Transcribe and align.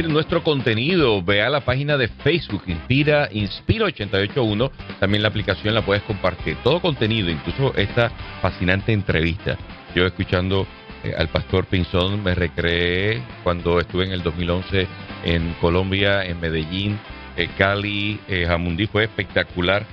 nuestro 0.00 0.42
contenido. 0.42 1.22
Ve 1.22 1.42
a 1.42 1.50
la 1.50 1.60
página 1.60 1.98
de 1.98 2.08
Facebook 2.08 2.62
Inspira 2.66 3.28
Inspira 3.30 3.84
881. 3.86 4.72
También 4.98 5.22
la 5.22 5.28
aplicación 5.28 5.74
la 5.74 5.84
puedes 5.84 6.02
compartir. 6.04 6.56
Todo 6.64 6.80
contenido, 6.80 7.30
incluso 7.30 7.74
esta 7.76 8.10
fascinante 8.40 8.92
entrevista. 8.92 9.58
Yo 9.94 10.06
escuchando 10.06 10.66
eh, 11.04 11.12
al 11.16 11.28
pastor 11.28 11.66
Pinzón 11.66 12.22
me 12.22 12.34
recreé 12.34 13.22
cuando 13.42 13.78
estuve 13.80 14.06
en 14.06 14.12
el 14.12 14.22
2011 14.22 14.86
en 15.24 15.52
Colombia, 15.60 16.24
en 16.24 16.40
Medellín, 16.40 16.98
eh, 17.36 17.48
Cali, 17.58 18.18
eh, 18.28 18.46
Jamundí. 18.46 18.86
Fue 18.86 19.04
espectacular 19.04 19.84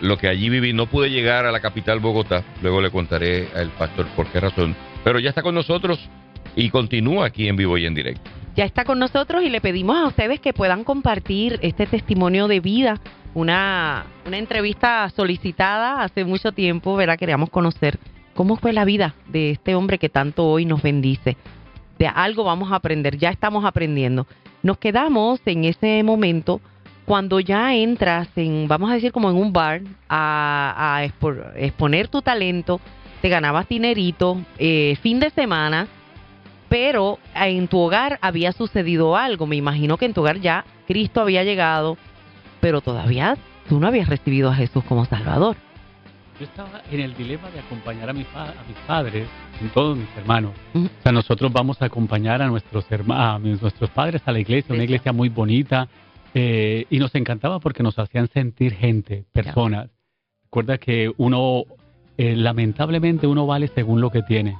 lo 0.00 0.16
que 0.16 0.28
allí 0.28 0.48
viví. 0.48 0.72
No 0.72 0.86
pude 0.86 1.10
llegar 1.10 1.44
a 1.44 1.52
la 1.52 1.60
capital 1.60 2.00
Bogotá. 2.00 2.44
Luego 2.62 2.80
le 2.80 2.90
contaré 2.90 3.48
al 3.54 3.68
pastor 3.70 4.06
por 4.16 4.26
qué 4.28 4.40
razón. 4.40 4.74
Pero 5.04 5.18
ya 5.18 5.30
está 5.30 5.42
con 5.42 5.54
nosotros 5.54 5.98
y 6.56 6.70
continúa 6.70 7.26
aquí 7.26 7.46
en 7.46 7.56
vivo 7.56 7.76
y 7.76 7.84
en 7.84 7.94
directo 7.94 8.37
ya 8.58 8.64
está 8.64 8.84
con 8.84 8.98
nosotros 8.98 9.44
y 9.44 9.50
le 9.50 9.60
pedimos 9.60 9.96
a 9.96 10.08
ustedes 10.08 10.40
que 10.40 10.52
puedan 10.52 10.82
compartir 10.82 11.60
este 11.62 11.86
testimonio 11.86 12.48
de 12.48 12.58
vida, 12.58 13.00
una, 13.32 14.06
una 14.26 14.36
entrevista 14.36 15.08
solicitada 15.10 16.02
hace 16.02 16.24
mucho 16.24 16.50
tiempo, 16.50 16.96
¿verdad? 16.96 17.16
Queríamos 17.16 17.50
conocer 17.50 18.00
cómo 18.34 18.56
fue 18.56 18.72
la 18.72 18.84
vida 18.84 19.14
de 19.28 19.52
este 19.52 19.76
hombre 19.76 19.98
que 19.98 20.08
tanto 20.08 20.44
hoy 20.44 20.64
nos 20.64 20.82
bendice. 20.82 21.36
De 22.00 22.08
algo 22.08 22.42
vamos 22.42 22.72
a 22.72 22.74
aprender, 22.74 23.16
ya 23.16 23.30
estamos 23.30 23.64
aprendiendo. 23.64 24.26
Nos 24.64 24.78
quedamos 24.78 25.40
en 25.46 25.62
ese 25.62 26.02
momento 26.02 26.60
cuando 27.04 27.38
ya 27.38 27.76
entras 27.76 28.26
en, 28.34 28.66
vamos 28.66 28.90
a 28.90 28.94
decir 28.94 29.12
como 29.12 29.30
en 29.30 29.36
un 29.36 29.52
bar, 29.52 29.82
a, 30.08 31.08
exponer 31.54 32.08
tu 32.08 32.22
talento, 32.22 32.80
te 33.22 33.28
ganabas 33.28 33.68
dinerito, 33.68 34.36
eh, 34.58 34.98
fin 35.00 35.20
de 35.20 35.30
semana, 35.30 35.86
pero 36.68 37.18
en 37.34 37.68
tu 37.68 37.78
hogar 37.78 38.18
había 38.22 38.52
sucedido 38.52 39.16
algo. 39.16 39.46
Me 39.46 39.56
imagino 39.56 39.96
que 39.96 40.06
en 40.06 40.14
tu 40.14 40.20
hogar 40.20 40.40
ya 40.40 40.64
Cristo 40.86 41.20
había 41.20 41.44
llegado, 41.44 41.96
pero 42.60 42.80
todavía 42.80 43.36
tú 43.68 43.80
no 43.80 43.86
habías 43.86 44.08
recibido 44.08 44.50
a 44.50 44.54
Jesús 44.54 44.84
como 44.84 45.04
Salvador. 45.04 45.56
Yo 46.38 46.44
estaba 46.44 46.82
en 46.92 47.00
el 47.00 47.16
dilema 47.16 47.50
de 47.50 47.58
acompañar 47.58 48.08
a, 48.10 48.12
mis 48.12 48.26
padres, 48.86 49.26
y 49.60 49.66
todos 49.68 49.96
mis 49.96 50.06
hermanos. 50.16 50.52
O 50.72 51.02
sea, 51.02 51.10
nosotros 51.10 51.52
vamos 51.52 51.82
a 51.82 51.86
acompañar 51.86 52.40
a 52.42 52.46
nuestros, 52.46 52.86
hermanos, 52.90 53.60
nuestros 53.60 53.90
padres 53.90 54.22
a 54.24 54.30
la 54.30 54.38
iglesia, 54.38 54.72
una 54.72 54.84
iglesia 54.84 55.12
muy 55.12 55.30
bonita, 55.30 55.88
eh, 56.34 56.86
y 56.90 56.98
nos 57.00 57.12
encantaba 57.16 57.58
porque 57.58 57.82
nos 57.82 57.98
hacían 57.98 58.28
sentir 58.28 58.72
gente, 58.74 59.24
personas. 59.32 59.90
Recuerda 60.44 60.78
que 60.78 61.12
uno, 61.16 61.64
eh, 62.16 62.36
lamentablemente, 62.36 63.26
uno 63.26 63.44
vale 63.44 63.66
según 63.74 64.00
lo 64.00 64.10
que 64.10 64.22
tiene 64.22 64.56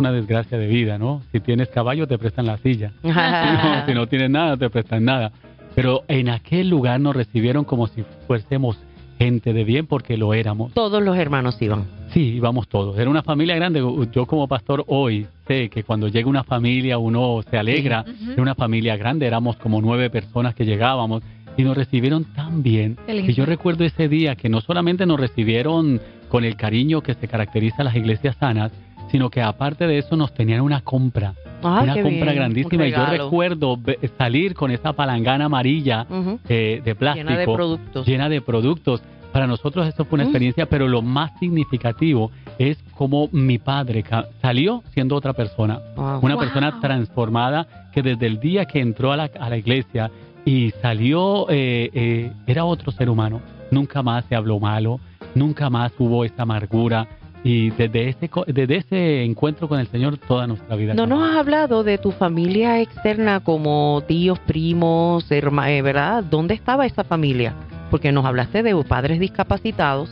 una 0.00 0.12
desgracia 0.12 0.58
de 0.58 0.66
vida, 0.66 0.98
¿no? 0.98 1.22
Si 1.32 1.40
tienes 1.40 1.68
caballo 1.68 2.06
te 2.06 2.18
prestan 2.18 2.46
la 2.46 2.58
silla. 2.58 2.92
si 3.86 3.94
no 3.94 4.06
tienes 4.06 4.30
nada 4.30 4.56
te 4.56 4.68
prestan 4.70 5.04
nada. 5.04 5.32
Pero 5.74 6.02
en 6.08 6.28
aquel 6.28 6.68
lugar 6.68 7.00
nos 7.00 7.14
recibieron 7.14 7.64
como 7.64 7.86
si 7.86 8.04
fuésemos 8.26 8.78
gente 9.18 9.52
de 9.52 9.64
bien 9.64 9.86
porque 9.86 10.16
lo 10.16 10.32
éramos. 10.32 10.72
Todos 10.72 11.02
los 11.02 11.16
hermanos 11.16 11.60
iban. 11.60 11.84
Sí, 12.12 12.20
íbamos 12.36 12.68
todos. 12.68 12.98
Era 12.98 13.10
una 13.10 13.22
familia 13.22 13.54
grande. 13.54 13.80
Yo 14.12 14.26
como 14.26 14.48
pastor 14.48 14.84
hoy 14.88 15.26
sé 15.46 15.68
que 15.68 15.84
cuando 15.84 16.08
llega 16.08 16.28
una 16.28 16.42
familia 16.42 16.96
uno 16.96 17.40
se 17.48 17.58
alegra. 17.58 18.04
Era 18.32 18.42
una 18.42 18.54
familia 18.54 18.96
grande, 18.96 19.26
éramos 19.26 19.56
como 19.56 19.80
nueve 19.82 20.08
personas 20.10 20.54
que 20.54 20.64
llegábamos 20.64 21.22
y 21.56 21.64
nos 21.64 21.76
recibieron 21.76 22.24
tan 22.24 22.62
bien. 22.62 22.96
Y 23.06 23.32
yo 23.34 23.44
recuerdo 23.44 23.84
ese 23.84 24.08
día 24.08 24.36
que 24.36 24.48
no 24.48 24.60
solamente 24.60 25.04
nos 25.04 25.20
recibieron 25.20 26.00
con 26.28 26.44
el 26.44 26.56
cariño 26.56 27.02
que 27.02 27.14
se 27.14 27.28
caracteriza 27.28 27.82
a 27.82 27.84
las 27.84 27.96
iglesias 27.96 28.36
sanas, 28.38 28.72
sino 29.10 29.30
que 29.30 29.42
aparte 29.42 29.86
de 29.86 29.98
eso 29.98 30.16
nos 30.16 30.32
tenían 30.32 30.60
una 30.60 30.80
compra. 30.80 31.34
Ah, 31.62 31.80
una 31.82 32.02
compra 32.02 32.32
grandísima. 32.32 32.86
Y 32.86 32.92
yo 32.92 33.06
recuerdo 33.06 33.78
salir 34.16 34.54
con 34.54 34.70
esa 34.70 34.92
palangana 34.92 35.46
amarilla 35.46 36.06
eh, 36.48 36.80
de 36.84 36.94
plástico. 36.94 37.28
Llena 37.28 37.38
de 37.38 37.44
productos. 37.44 38.06
Llena 38.06 38.28
de 38.28 38.40
productos. 38.40 39.02
Para 39.32 39.46
nosotros 39.46 39.86
eso 39.86 40.04
fue 40.04 40.16
una 40.16 40.24
experiencia, 40.24 40.66
pero 40.66 40.88
lo 40.88 41.02
más 41.02 41.30
significativo 41.38 42.32
es 42.58 42.82
cómo 42.96 43.28
mi 43.30 43.58
padre 43.58 44.04
salió 44.42 44.82
siendo 44.92 45.14
otra 45.14 45.32
persona. 45.34 45.80
Una 46.20 46.36
persona 46.36 46.80
transformada 46.80 47.88
que 47.92 48.02
desde 48.02 48.26
el 48.26 48.40
día 48.40 48.64
que 48.64 48.80
entró 48.80 49.12
a 49.12 49.16
la, 49.16 49.30
a 49.38 49.48
la 49.48 49.56
iglesia 49.56 50.10
y 50.44 50.72
salió, 50.82 51.48
eh, 51.48 51.90
eh, 51.92 52.32
era 52.46 52.64
otro 52.64 52.90
ser 52.90 53.08
humano. 53.08 53.40
Nunca 53.70 54.02
más 54.02 54.24
se 54.24 54.34
habló 54.34 54.58
malo, 54.58 54.98
nunca 55.34 55.70
más 55.70 55.92
hubo 55.98 56.24
esa 56.24 56.42
amargura, 56.42 57.06
y 57.42 57.70
desde 57.70 58.10
ese, 58.10 58.30
desde 58.48 58.76
ese 58.76 59.24
encuentro 59.24 59.68
con 59.68 59.80
el 59.80 59.86
Señor 59.88 60.18
toda 60.18 60.46
nuestra 60.46 60.76
vida. 60.76 60.94
No 60.94 61.06
nos 61.06 61.22
has 61.22 61.36
hablado 61.36 61.82
de 61.84 61.98
tu 61.98 62.10
familia 62.10 62.80
externa 62.80 63.40
como 63.40 64.02
tíos, 64.06 64.38
primos, 64.40 65.30
hermanos, 65.30 65.72
eh, 65.72 65.82
¿verdad? 65.82 66.22
¿Dónde 66.24 66.54
estaba 66.54 66.86
esa 66.86 67.04
familia? 67.04 67.54
Porque 67.90 68.12
nos 68.12 68.24
hablaste 68.24 68.62
de 68.62 68.74
padres 68.84 69.20
discapacitados, 69.20 70.10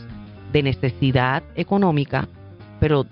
de 0.51 0.63
necesidad 0.63 1.43
económica, 1.55 2.27
pero 2.79 3.05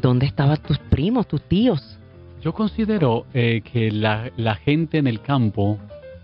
¿dónde 0.00 0.26
estaban 0.26 0.58
tus 0.58 0.78
primos, 0.78 1.26
tus 1.26 1.42
tíos? 1.42 1.98
Yo 2.42 2.52
considero 2.52 3.26
eh, 3.34 3.62
que 3.64 3.90
la, 3.90 4.30
la 4.36 4.54
gente 4.54 4.98
en 4.98 5.08
el 5.08 5.20
campo 5.20 5.78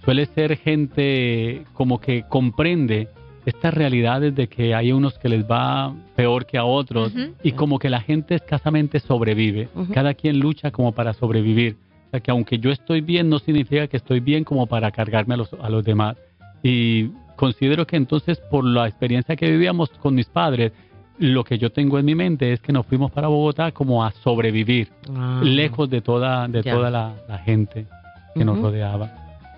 suele 0.04 0.26
ser 0.26 0.56
gente 0.56 1.64
como 1.72 2.00
que 2.00 2.22
comprende 2.28 3.08
estas 3.46 3.74
realidades 3.74 4.34
de 4.34 4.48
que 4.48 4.74
hay 4.74 4.92
unos 4.92 5.18
que 5.18 5.28
les 5.28 5.44
va 5.44 5.94
peor 6.16 6.46
que 6.46 6.58
a 6.58 6.64
otros 6.64 7.12
y 7.42 7.52
como 7.52 7.78
que 7.78 7.90
la 7.90 8.00
gente 8.00 8.34
escasamente 8.34 9.00
sobrevive. 9.00 9.68
Cada 9.92 10.14
quien 10.14 10.40
lucha 10.40 10.70
como 10.70 10.92
para 10.92 11.12
sobrevivir. 11.12 11.76
O 12.08 12.10
sea 12.10 12.20
que 12.20 12.30
aunque 12.30 12.58
yo 12.58 12.70
estoy 12.70 13.00
bien, 13.00 13.28
no 13.28 13.38
significa 13.38 13.86
que 13.86 13.96
estoy 13.96 14.20
bien 14.20 14.44
como 14.44 14.66
para 14.66 14.90
cargarme 14.90 15.34
a 15.34 15.36
los, 15.38 15.52
a 15.52 15.68
los 15.68 15.84
demás. 15.84 16.16
Y 16.62 17.10
considero 17.36 17.86
que 17.86 17.96
entonces 17.96 18.38
por 18.50 18.64
la 18.64 18.86
experiencia 18.86 19.36
que 19.36 19.50
vivíamos 19.50 19.90
con 19.90 20.14
mis 20.14 20.26
padres, 20.26 20.72
lo 21.18 21.44
que 21.44 21.58
yo 21.58 21.70
tengo 21.70 21.98
en 21.98 22.04
mi 22.06 22.14
mente 22.14 22.52
es 22.52 22.60
que 22.60 22.72
nos 22.72 22.86
fuimos 22.86 23.10
para 23.10 23.28
Bogotá 23.28 23.72
como 23.72 24.04
a 24.04 24.10
sobrevivir, 24.10 24.90
ah. 25.14 25.40
lejos 25.42 25.88
de 25.90 26.00
toda, 26.00 26.48
de 26.48 26.62
toda 26.62 26.90
la, 26.90 27.38
gente 27.44 27.86
que 28.34 28.44
nos 28.44 28.58
rodeaba. 28.58 29.10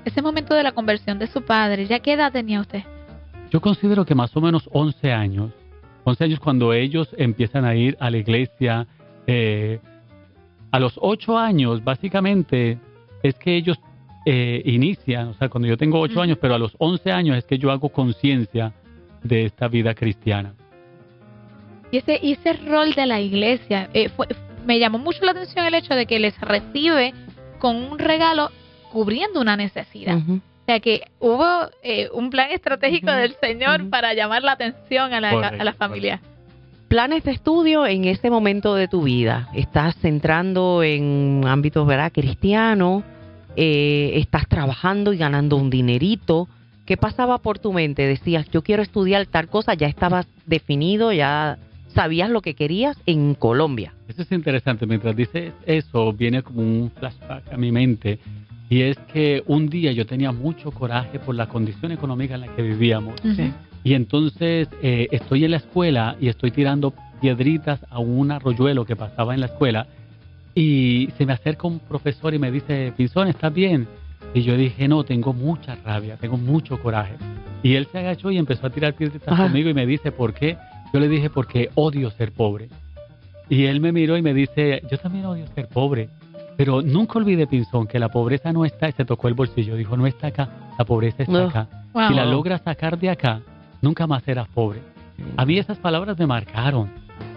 Ese 0.05 0.23
momento 0.23 0.55
de 0.55 0.63
la 0.63 0.73
conversión 0.73 1.19
de 1.19 1.27
su 1.27 1.43
padre, 1.43 1.87
¿ya 1.87 2.01
qué 2.01 2.13
edad 2.13 2.33
tenía 2.33 2.61
usted? 2.61 2.83
Yo 3.51 3.61
considero 3.61 4.05
que 4.05 4.15
más 4.15 4.37
o 4.37 4.41
menos 4.41 4.69
11 4.73 5.13
años, 5.13 5.53
11 6.05 6.25
años 6.25 6.41
cuando 6.41 6.73
ellos 6.73 7.09
empiezan 7.17 7.65
a 7.65 7.75
ir 7.75 7.97
a 8.01 8.11
la 8.11 8.19
iglesia, 8.19 8.87
eh, 9.27 9.81
a 10.71 10.81
los 10.81 10.95
8 11.01 11.39
años 11.39 11.83
básicamente 11.83 12.79
es 13.23 13.35
que 13.37 13.57
ellos 13.57 13.79
eh, 14.25 14.63
inician, 14.65 15.29
o 15.29 15.35
sea, 15.35 15.49
cuando 15.49 15.69
yo 15.69 15.77
tengo 15.77 16.01
8 16.01 16.21
años, 16.21 16.39
pero 16.41 16.55
a 16.55 16.59
los 16.59 16.75
11 16.79 17.13
años 17.13 17.39
es 17.39 17.45
que 17.45 17.59
yo 17.59 17.71
hago 17.71 17.89
conciencia 17.89 18.73
de 19.23 19.45
esta 19.45 19.69
vida 19.69 19.95
cristiana. 19.95 20.55
Y 21.91 21.99
ese, 21.99 22.19
ese 22.23 22.53
rol 22.55 22.93
de 22.95 23.07
la 23.07 23.21
iglesia, 23.21 23.89
eh, 23.95 24.11
me 24.67 24.79
llamó 24.79 24.99
mucho 24.99 25.25
la 25.25 25.31
atención 25.31 25.65
el 25.65 25.75
hecho 25.75 25.95
de 25.95 26.07
que 26.07 26.19
les 26.19 26.39
recibe 26.41 27.15
con 27.61 27.77
un 27.77 27.99
regalo 27.99 28.51
cubriendo 28.93 29.41
una 29.41 29.57
necesidad. 29.57 30.19
O 30.67 30.73
sea 30.73 30.81
que 30.81 31.03
hubo 31.21 31.71
eh, 31.85 32.09
un 32.13 32.29
plan 32.29 32.51
estratégico 32.51 33.13
del 33.13 33.37
Señor 33.41 33.89
para 33.89 34.15
llamar 34.15 34.43
la 34.43 34.51
atención 34.51 35.15
a 35.15 35.21
la, 35.21 35.31
a 35.31 35.63
la 35.63 35.73
familia. 35.75 36.21
Planes 36.89 37.23
de 37.23 37.31
estudio 37.31 37.87
en 37.87 38.05
ese 38.05 38.31
momento 38.31 38.75
de 38.75 38.89
tu 38.89 39.03
vida. 39.03 39.49
Estás 39.55 39.95
centrando 39.99 40.83
en 40.83 41.43
ámbitos 41.47 41.87
¿verdad? 41.87 42.11
cristianos, 42.13 43.05
eh, 43.55 44.15
estás 44.15 44.49
trabajando 44.49 45.13
y 45.13 45.19
ganando 45.19 45.57
un 45.57 45.71
dinerito. 45.71 46.49
¿Qué 46.85 46.97
pasaba 46.97 47.39
por 47.39 47.61
tu 47.61 47.73
mente? 47.73 48.05
Decías, 48.05 48.51
yo 48.51 48.63
quiero 48.63 48.83
estudiar 48.83 49.25
tal 49.27 49.47
cosa, 49.47 49.75
ya 49.75 49.87
estabas 49.87 50.27
definido, 50.47 51.13
ya 51.13 51.59
sabías 51.97 52.31
lo 52.31 52.43
que 52.43 52.55
querías 52.55 52.97
en 53.07 53.35
Colombia. 53.35 53.95
Eso 54.07 54.23
es 54.23 54.31
interesante. 54.31 54.87
Mientras 54.87 55.17
dices 55.17 55.53
eso, 55.65 56.13
viene 56.13 56.43
como 56.43 56.61
un 56.61 56.91
flashback 56.91 57.53
a 57.53 57.57
mi 57.57 57.73
mente 57.73 58.21
y 58.69 58.83
es 58.83 58.99
que 59.13 59.43
un 59.47 59.69
día 59.69 59.93
yo 59.93 60.07
tenía 60.07 60.31
mucho 60.31 60.71
coraje 60.71 61.19
por 61.19 61.35
la 61.35 61.49
condición 61.49 61.93
económica 61.93 62.35
en 62.35 62.43
la 62.43 62.55
que 62.55 62.63
vivíamos. 62.63 63.15
Y 63.83 63.95
entonces 63.95 64.69
eh, 64.83 65.09
estoy 65.11 65.45
en 65.45 65.53
la 65.53 65.57
escuela 65.59 66.17
y 66.21 66.29
estoy 66.29 66.51
tirando 66.51 66.93
piedritas 67.21 67.81
a 67.89 67.99
un 67.99 68.31
arroyuelo 68.31 68.85
que 68.85 68.95
pasaba 68.97 69.35
en 69.35 69.41
la 69.41 69.47
escuela. 69.47 69.87
Y 70.55 71.09
se 71.17 71.25
me 71.27 71.33
acerca 71.33 71.67
un 71.67 71.79
profesor 71.79 72.35
y 72.35 72.39
me 72.39 72.51
dice, 72.51 72.93
Pinzón, 72.97 73.29
¿estás 73.29 73.55
bien? 73.55 73.87
Y 74.35 74.43
yo 74.43 74.57
dije, 74.57 74.89
no, 74.89 75.05
tengo 75.05 75.33
mucha 75.33 75.77
rabia, 75.77 76.17
tengo 76.17 76.37
mucho 76.37 76.81
coraje. 76.83 77.15
Y 77.63 77.75
él 77.75 77.87
se 77.91 77.99
agachó 77.99 78.31
y 78.31 78.39
empezó 78.39 78.67
a 78.67 78.71
tirar 78.71 78.95
piedritas 78.95 79.39
conmigo 79.39 79.71
y 79.71 79.75
me 79.75 79.87
dice, 79.87 80.13
¿por 80.13 80.35
qué? 80.35 80.57
Yo 80.97 81.01
le 81.01 81.11
dije, 81.11 81.29
porque 81.29 81.69
odio 81.75 82.11
ser 82.11 82.33
pobre. 82.33 82.71
Y 83.51 83.67
él 83.67 83.81
me 83.81 83.93
miró 83.93 84.17
y 84.17 84.23
me 84.23 84.33
dice, 84.33 84.81
yo 84.91 84.97
también 84.97 85.27
odio 85.27 85.47
ser 85.49 85.69
pobre. 85.69 86.09
Pero 86.57 86.81
nunca 86.81 87.19
olvide, 87.19 87.47
Pinzón, 87.47 87.87
que 87.87 87.99
la 87.99 88.09
pobreza 88.09 88.51
no 88.51 88.65
está, 88.65 88.89
y 88.89 88.93
se 88.93 89.05
tocó 89.05 89.29
el 89.29 89.35
bolsillo, 89.35 89.77
dijo, 89.77 89.95
no 89.99 90.07
está 90.07 90.29
acá, 90.29 90.49
la 90.79 90.87
pobreza 90.87 91.25
está 91.25 91.49
acá. 91.49 91.69
Si 92.09 92.15
la 92.15 92.25
logras 92.25 92.63
sacar 92.63 92.99
de 92.99 93.11
acá, 93.11 93.43
nunca 93.83 94.07
más 94.07 94.23
serás 94.23 94.49
pobre. 94.49 94.81
A 95.37 95.45
mí 95.45 95.59
esas 95.59 95.77
palabras 95.77 96.19
me 96.19 96.27
marcaron. 96.27 96.89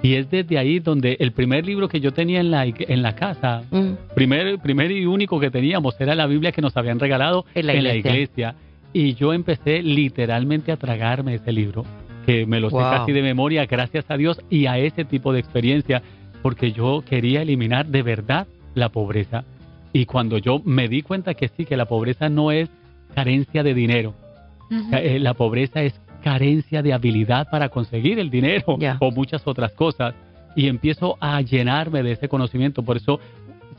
Y 0.01 0.13
es 0.13 0.31
desde 0.31 0.57
ahí 0.57 0.79
donde 0.79 1.17
el 1.19 1.33
primer 1.33 1.65
libro 1.65 1.89
que 1.89 1.99
yo 1.99 2.13
tenía 2.13 2.39
en 2.39 2.51
la, 2.51 2.63
en 2.65 3.01
la 3.01 3.13
casa, 3.15 3.63
mm. 3.71 4.13
primer, 4.15 4.59
primer 4.59 4.89
y 4.89 5.05
único 5.05 5.37
que 5.37 5.51
teníamos, 5.51 5.99
era 5.99 6.15
la 6.15 6.27
Biblia 6.27 6.53
que 6.53 6.61
nos 6.61 6.77
habían 6.77 6.97
regalado 6.97 7.43
en 7.53 7.67
la 7.67 7.93
iglesia. 7.93 8.55
Y 8.93 9.15
yo 9.15 9.33
empecé 9.33 9.83
literalmente 9.83 10.71
a 10.71 10.77
tragarme 10.77 11.35
ese 11.35 11.51
libro, 11.51 11.83
que 12.29 12.45
me 12.45 12.59
lo 12.59 12.69
sé 12.69 12.77
casi 12.77 13.11
de 13.11 13.23
memoria, 13.23 13.65
gracias 13.65 14.05
a 14.09 14.15
Dios 14.15 14.39
y 14.51 14.67
a 14.67 14.77
ese 14.77 15.03
tipo 15.03 15.33
de 15.33 15.39
experiencia, 15.39 16.03
porque 16.43 16.71
yo 16.71 17.03
quería 17.03 17.41
eliminar 17.41 17.87
de 17.87 18.03
verdad 18.03 18.47
la 18.75 18.89
pobreza. 18.89 19.45
Y 19.93 20.05
cuando 20.05 20.37
yo 20.37 20.61
me 20.63 20.87
di 20.87 21.01
cuenta 21.01 21.33
que 21.33 21.47
sí, 21.47 21.65
que 21.65 21.75
la 21.75 21.85
pobreza 21.85 22.29
no 22.29 22.51
es 22.51 22.69
carencia 23.15 23.63
de 23.63 23.73
dinero, 23.73 24.13
eh, 24.91 25.17
la 25.19 25.33
pobreza 25.33 25.81
es 25.81 25.99
carencia 26.23 26.83
de 26.83 26.93
habilidad 26.93 27.47
para 27.49 27.69
conseguir 27.69 28.19
el 28.19 28.29
dinero 28.29 28.77
o 28.99 29.11
muchas 29.11 29.47
otras 29.47 29.71
cosas. 29.71 30.13
Y 30.55 30.67
empiezo 30.67 31.17
a 31.21 31.41
llenarme 31.41 32.03
de 32.03 32.11
ese 32.11 32.29
conocimiento. 32.29 32.83
Por 32.83 32.97
eso 32.97 33.19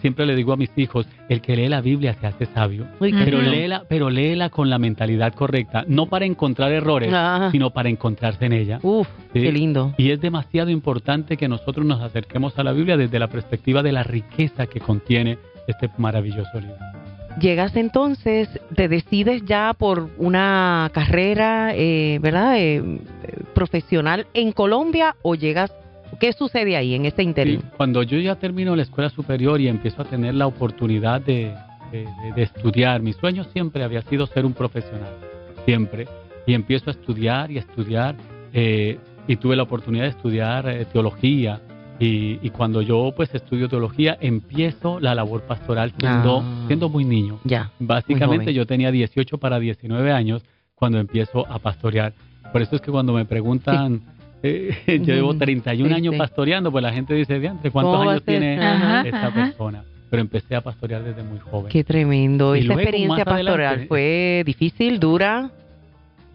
siempre 0.01 0.27
le 0.27 0.35
digo 0.35 0.53
a 0.53 0.57
mis 0.57 0.71
hijos, 0.77 1.07
el 1.29 1.41
que 1.41 1.57
lee 1.57 1.69
la 1.69 1.81
Biblia 1.81 2.15
se 2.15 2.27
hace 2.27 2.47
sabio, 2.47 2.87
pero, 2.99 3.41
léela, 3.41 3.85
pero 3.89 4.11
léela 4.11 4.51
con 4.51 4.71
la 4.71 4.79
mentalidad 4.79 5.35
correcta, 5.35 5.85
no 5.87 6.07
para 6.07 6.25
encontrar 6.25 6.73
errores, 6.73 7.13
sino 7.53 7.71
para 7.71 7.89
encontrarse 7.89 8.47
en 8.47 8.53
ella. 8.53 8.79
Uf, 8.83 9.09
qué 9.33 9.53
lindo. 9.53 9.95
Y 9.97 10.11
es 10.11 10.21
demasiado 10.21 10.71
importante 10.71 11.37
que 11.37 11.49
nosotros 11.49 11.87
nos 11.87 12.01
acerquemos 12.01 12.59
a 12.59 12.65
la 12.65 12.73
Biblia 12.73 12.97
desde 12.97 13.19
la 13.19 13.29
perspectiva 13.29 13.83
de 13.83 13.93
la 13.93 14.03
riqueza 14.03 14.67
que 14.67 14.81
contiene 14.81 15.39
este 15.67 15.91
maravilloso 15.99 16.61
libro. 16.61 16.77
Llegas 17.39 17.77
entonces, 17.77 18.49
te 18.75 18.89
decides 18.89 19.45
ya 19.45 19.73
por 19.79 20.11
una 20.19 20.91
carrera, 20.93 21.73
eh, 21.75 22.19
¿verdad? 22.21 22.55
Eh, 22.59 22.99
profesional 23.55 24.27
en 24.35 24.53
Colombia 24.53 25.15
o 25.23 25.37
llegas, 25.37 25.73
¿qué 26.21 26.33
sucede 26.33 26.77
ahí 26.77 26.95
en 26.95 27.07
ese 27.07 27.23
interín? 27.23 27.63
cuando 27.77 28.03
yo 28.03 28.19
ya 28.19 28.37
termino 28.37 28.77
la 28.77 28.83
escuela 28.83 29.11
superior 29.11 29.61
y 29.61 29.69
empiezo 29.69 30.03
a 30.03 30.05
tener 30.05 30.35
la 30.35 30.47
oportunidad 30.47 31.21
de, 31.21 31.55
estudiar, 32.37 33.03
mi 33.03 33.13
sueño 33.13 33.43
siempre 33.43 33.83
había 33.83 34.03
sido 34.03 34.27
ser 34.27 34.47
un 34.47 34.53
profesional, 34.53 35.13
siempre. 35.65 36.07
Y 36.47 36.55
empiezo 36.55 36.89
a 36.89 36.93
estudiar 36.93 37.51
y 37.51 37.57
a 37.57 37.61
estudiar 37.61 38.15
eh, 38.53 38.99
y 39.27 39.37
tuve 39.37 39.57
la 39.57 39.65
oportunidad 39.65 40.05
de 40.05 40.11
estudiar 40.11 40.87
teología, 40.93 41.61
y, 42.03 42.49
cuando 42.51 42.81
yo 42.81 43.13
pues 43.15 43.35
estudio 43.35 43.69
teología, 43.69 44.17
empiezo 44.23 45.01
la 45.01 45.15
labor 45.15 45.43
pastoral 45.43 45.93
siendo, 45.99 46.41
ah. 46.41 46.65
siendo 46.67 46.89
muy 46.89 47.05
niño. 47.05 47.39
Ya. 47.45 47.71
Básicamente 47.79 48.55
yo 48.55 48.67
tenía 48.67 48.91
18 48.91 49.37
para 49.37 49.59
19 49.61 50.11
años 50.11 50.43
cuando 50.75 50.99
empiezo 50.99 51.47
a 51.47 51.59
pastorear. 51.59 52.15
Por 52.53 52.63
eso 52.63 52.77
es 52.77 52.81
que 52.81 52.91
cuando 52.91 53.13
me 53.13 53.27
preguntan, 53.27 54.01
eh, 54.43 54.75
yo 55.05 55.15
llevo 55.15 55.37
31 55.37 55.95
años 55.95 56.15
pastoreando, 56.17 56.71
pues 56.71 56.83
la 56.83 56.93
gente 56.93 57.15
dice, 57.15 57.41
¿cuántos 57.73 58.07
años 58.07 58.23
tiene 58.25 58.55
esta 59.09 59.33
persona? 59.33 59.85
Pero 60.09 60.23
empecé 60.23 60.57
a 60.57 60.61
pastorear 60.61 61.05
desde 61.05 61.23
muy 61.23 61.39
joven. 61.39 61.71
Qué 61.71 61.85
tremendo. 61.85 62.55
¿Esa 62.55 62.73
experiencia 62.75 63.25
pastoral 63.25 63.87
fue 63.87 64.43
difícil, 64.45 64.99
dura? 64.99 65.51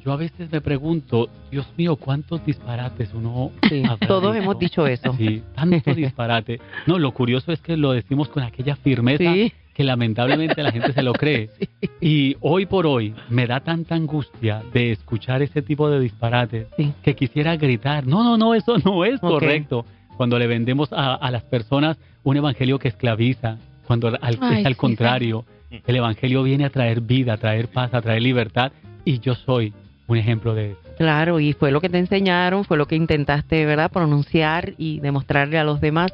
Yo 0.06 0.14
a 0.14 0.18
veces 0.18 0.52
me 0.52 0.62
pregunto, 0.62 1.30
Dios 1.50 1.68
mío, 1.76 1.96
cuántos 1.96 2.46
disparates 2.46 3.12
uno. 3.14 3.52
Sí, 3.68 3.82
todos 4.08 4.36
hemos 4.36 4.60
dicho 4.60 4.86
eso. 4.86 5.14
Sí, 5.18 5.42
tanto 5.56 5.94
disparate. 5.96 6.62
No, 6.86 7.00
lo 7.00 7.12
curioso 7.12 7.52
es 7.52 7.60
que 7.60 7.76
lo 7.76 7.92
decimos 7.92 8.30
con 8.30 8.44
aquella 8.44 8.76
firmeza 8.76 9.34
que 9.76 9.84
lamentablemente 9.84 10.64
la 10.64 10.72
gente 10.72 10.94
se 10.94 11.04
lo 11.04 11.14
cree. 11.14 11.50
Y 12.02 12.36
hoy 12.42 12.66
por 12.66 12.86
hoy 12.86 13.16
me 13.30 13.48
da 13.48 13.62
tanta 13.62 13.96
angustia 13.96 14.62
de 14.74 14.92
escuchar 14.92 15.42
ese 15.42 15.64
tipo 15.64 15.90
de 15.90 16.00
disparates 16.00 16.68
que 17.02 17.16
quisiera 17.16 17.56
gritar, 17.56 18.06
no, 18.06 18.24
no, 18.24 18.38
no, 18.38 18.54
eso 18.54 18.78
no 18.78 19.06
es 19.06 19.20
correcto. 19.20 19.86
Cuando 20.16 20.38
le 20.38 20.46
vendemos 20.46 20.90
a, 20.92 21.32
las 21.32 21.44
personas 21.44 21.98
un 22.24 22.38
evangelio 22.38 22.78
que 22.78 22.90
esclaviza, 22.90 23.58
cuando 23.88 24.10
al, 24.22 24.34
es 24.58 24.66
al 24.66 24.78
contrario. 24.78 25.46
El 25.88 25.96
evangelio 25.96 26.44
viene 26.44 26.66
a 26.66 26.70
traer 26.70 27.02
vida, 27.02 27.34
a 27.34 27.38
traer 27.38 27.70
paz, 27.70 27.94
a 27.94 28.02
traer 28.02 28.22
libertad 28.22 28.72
y 29.04 29.20
yo 29.20 29.34
soy 29.34 29.74
un 30.08 30.18
ejemplo 30.18 30.54
de 30.54 30.72
eso. 30.72 30.80
Claro, 30.98 31.40
y 31.40 31.54
fue 31.54 31.72
lo 31.72 31.82
que 31.82 31.90
te 31.90 31.98
enseñaron, 31.98 32.66
fue 32.66 32.78
lo 32.78 32.88
que 32.88 32.96
intentaste, 32.96 33.66
¿verdad?, 33.66 33.92
pronunciar 33.92 34.74
y 34.78 35.00
demostrarle 35.00 35.58
a 35.58 35.64
los 35.64 35.82
demás. 35.82 36.14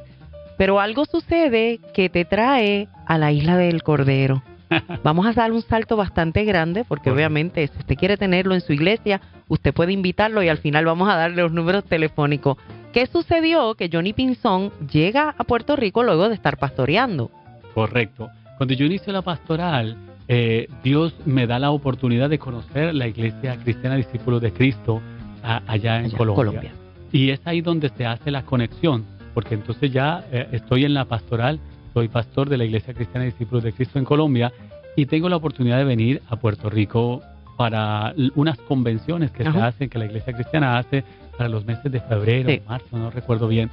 Pero 0.58 0.80
algo 0.80 1.06
sucede 1.06 1.80
que 1.94 2.10
te 2.10 2.24
trae 2.24 2.88
a 3.12 3.18
la 3.18 3.34
isla 3.34 3.58
del 3.58 3.84
Cordero. 3.84 4.42
Vamos 5.04 5.26
a 5.26 5.34
dar 5.34 5.52
un 5.52 5.62
salto 5.62 5.98
bastante 5.98 6.46
grande 6.46 6.86
porque 6.86 7.12
obviamente 7.12 7.68
si 7.68 7.78
usted 7.78 7.96
quiere 7.98 8.16
tenerlo 8.16 8.56
en 8.56 8.62
su 8.62 8.72
iglesia, 8.72 9.20
usted 9.50 9.74
puede 9.74 9.92
invitarlo 9.92 10.42
y 10.42 10.48
al 10.48 10.60
final 10.60 10.86
vamos 10.86 11.10
a 11.10 11.18
darle 11.18 11.42
los 11.42 11.52
números 11.52 11.84
telefónicos. 11.84 12.56
¿Qué 12.94 13.06
sucedió? 13.08 13.76
Que 13.76 13.90
Johnny 13.92 14.14
Pinzón 14.14 14.72
llega 14.90 15.36
a 15.38 15.44
Puerto 15.44 15.76
Rico 15.76 16.04
luego 16.04 16.30
de 16.30 16.36
estar 16.36 16.58
pastoreando. 16.58 17.30
Correcto. 17.74 18.30
Cuando 18.56 18.76
yo 18.76 18.86
inicio 18.86 19.12
la 19.12 19.24
pastoral, 19.24 19.98
eh, 20.30 20.70
Dios 20.82 21.14
me 21.26 21.48
da 21.48 21.60
la 21.60 21.72
oportunidad 21.72 22.30
de 22.30 22.40
conocer 22.40 22.96
la 22.96 23.10
iglesia 23.10 23.58
cristiana 23.58 23.98
discípulos 23.98 24.42
de 24.42 24.54
Cristo 24.54 25.02
allá 25.44 26.00
en 26.00 26.12
Colombia. 26.12 26.72
Y 27.12 27.32
es 27.32 27.42
ahí 27.44 27.60
donde 27.60 27.90
se 27.90 28.06
hace 28.06 28.32
la 28.32 28.44
conexión, 28.44 29.04
porque 29.34 29.56
entonces 29.56 29.92
ya 29.92 30.24
eh, 30.32 30.48
estoy 30.54 30.86
en 30.86 30.94
la 30.94 31.04
pastoral, 31.04 31.60
soy 31.94 32.08
pastor 32.08 32.50
de 32.50 32.58
la 32.58 32.66
iglesia 32.66 32.94
cristiana 32.94 33.26
discípulos 33.26 33.64
de 33.64 33.74
Cristo 33.74 34.00
en 34.00 34.06
Colombia 34.06 34.52
y 34.96 35.06
tengo 35.06 35.30
la 35.30 35.38
oportunidad 35.38 35.78
de 35.78 35.84
venir 35.84 36.22
a 36.30 36.36
Puerto 36.36 36.70
Rico 36.70 37.22
para 37.58 38.14
unas 38.36 38.58
convenciones 38.60 39.32
que 39.32 39.44
se 39.44 39.60
hacen, 39.60 39.90
que 39.90 40.00
la 40.00 40.06
iglesia 40.06 40.34
cristiana 40.34 40.78
hace 40.78 41.04
para 41.38 41.50
los 41.50 41.66
meses 41.66 41.92
de 41.92 42.00
febrero, 42.02 42.50
marzo, 42.68 42.98
no 42.98 43.12
recuerdo 43.12 43.48
bien. 43.48 43.70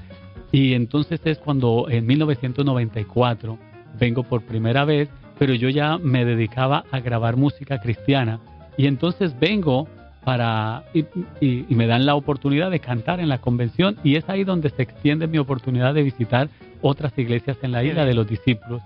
Y 0.53 0.75
entonces 0.75 1.20
es 1.25 1.38
cuando 1.38 1.87
en 1.88 2.06
1994 2.06 3.59
vengo 3.99 4.23
por 4.23 4.43
primera 4.43 4.85
vez 4.85 5.09
pero 5.38 5.55
yo 5.55 5.69
ya 5.69 5.99
me 5.99 6.25
dedicaba 6.25 6.85
a 6.91 7.00
grabar 7.00 7.37
música 7.37 7.81
cristiana. 7.81 8.41
Y 8.76 8.87
entonces 8.87 9.38
vengo 9.38 9.88
para 10.25 10.85
y, 10.94 11.05
me 11.75 11.87
dan 11.87 12.06
la 12.06 12.15
oportunidad 12.15 12.70
de 12.70 12.81
cantar 12.81 13.20
en 13.20 13.29
la 13.29 13.38
convención 13.38 13.97
y 14.05 14.17
es 14.17 14.29
ahí 14.29 14.44
donde 14.44 14.70
se 14.70 14.82
extiende 14.82 15.26
mi 15.26 15.38
oportunidad 15.38 15.94
de 15.94 16.03
visitar 16.03 16.49
otras 16.82 17.17
iglesias 17.19 17.56
en 17.62 17.73
la 17.73 17.82
isla 17.85 18.05
de 18.05 18.15
los 18.15 18.29
discípulos. 18.29 18.82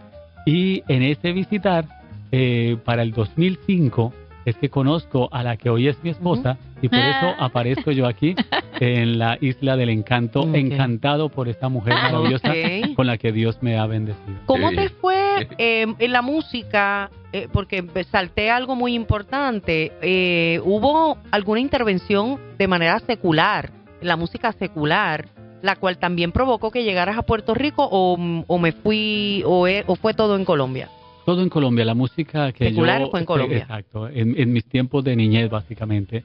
Y 0.46 0.82
en 0.88 1.02
ese 1.02 1.32
visitar 1.32 1.84
eh, 2.31 2.76
para 2.84 3.02
el 3.02 3.12
2005 3.12 4.12
es 4.44 4.56
que 4.56 4.69
conozco 4.69 5.29
a 5.32 5.43
la 5.43 5.56
que 5.56 5.70
hoy 5.70 5.88
es 5.88 6.02
mi 6.02 6.11
esposa 6.11 6.56
y 6.81 6.88
por 6.88 6.99
eso 6.99 7.26
ah. 7.38 7.46
aparezco 7.46 7.93
yo 7.93 8.06
aquí 8.06 8.34
en 8.81 9.19
la 9.19 9.38
isla 9.40 9.76
del 9.76 9.90
encanto, 9.90 10.43
encantado 10.52 11.29
por 11.29 11.49
esta 11.49 11.69
mujer 11.69 11.94
maravillosa 11.94 12.52
con 12.96 13.06
la 13.06 13.19
que 13.19 13.31
Dios 13.31 13.58
me 13.62 13.79
ha 13.79 13.87
bendecido. 13.87 14.37
¿Cómo 14.46 14.70
te 14.70 14.88
fue 14.88 15.12
em, 15.58 15.94
en 15.99 16.12
la 16.12 16.23
música? 16.23 17.11
Eh, 17.32 17.49
porque 17.50 17.82
salté 18.11 18.50
algo 18.50 18.76
muy 18.76 18.94
importante. 18.94 19.93
Eh, 20.02 20.60
¿Hubo 20.65 21.17
alguna 21.31 21.60
intervención 21.60 22.39
de 22.58 22.69
manera 22.69 22.98
secular, 23.01 23.70
en 24.01 24.08
la 24.08 24.17
música 24.17 24.53
secular? 24.53 25.29
la 25.62 25.77
cual 25.77 25.96
también 25.96 26.32
provocó 26.32 26.72
que 26.72 26.82
llegaras 26.82 27.17
a 27.17 27.22
Puerto 27.22 27.55
Rico 27.55 27.89
o, 27.89 28.58
me 28.58 28.72
fui 28.72 29.44
o, 29.46 29.65
o 29.86 29.94
fue 29.94 30.12
todo 30.12 30.34
en 30.34 30.44
Colombia? 30.44 30.89
Todo 31.24 31.43
en 31.43 31.48
Colombia, 31.48 31.84
la 31.84 31.94
música 31.94 32.53
que 32.53 32.70
Secular 32.70 33.08
fue 33.08 33.20
en 33.20 33.27
Colombia. 33.27 33.58
exacto, 33.58 34.08
en, 34.08 34.53
mis 34.53 34.65
tiempos 34.65 35.05
de 35.05 35.15
niñez 35.15 35.48
básicamente. 35.48 36.24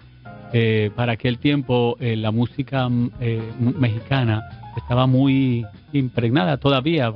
Eh, 0.54 0.92
para 0.96 1.13
aquel 1.13 1.39
tiempo 1.39 1.98
eh, 2.00 2.16
la 2.16 2.32
música 2.32 2.88
mm, 2.88 3.12
eh, 3.20 3.42
mexicana 3.60 4.44
estaba 4.77 5.08
muy 5.08 5.66
impregnada 5.92 6.58
todavía. 6.58 7.12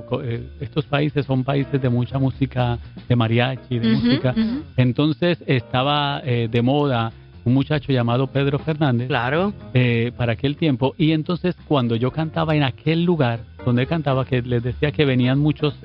estos 0.59 0.85
países 0.85 1.25
son 1.25 1.43
países 1.43 1.79
de 1.79 1.89
mucha 1.89 2.17
música 2.17 2.79
de 3.07 3.15
mariachi, 3.15 3.77
de 3.77 3.87
música. 3.87 4.33
Entonces 4.77 5.43
estaba 5.45 6.21
de 6.21 6.61
moda 6.63 7.11
un 7.45 7.53
muchacho 7.53 7.91
llamado 7.91 8.25
Pedro 8.25 8.57
Fernández. 8.57 9.09
Claro. 9.09 9.53
para 10.17 10.33
aquel 10.33 10.55
tiempo. 10.57 10.95
Y 10.97 11.11
entonces 11.11 11.55
cuando 11.67 11.95
yo 11.95 12.09
cantaba 12.09 12.55
en 12.55 12.63
aquel 12.63 13.03
lugar 13.03 13.41
donde 13.63 13.85
cantaba, 13.85 14.25
que 14.25 14.41
les 14.41 14.63
decía 14.63 14.91
que 14.91 15.05
venían 15.05 15.37
muchos 15.37 15.75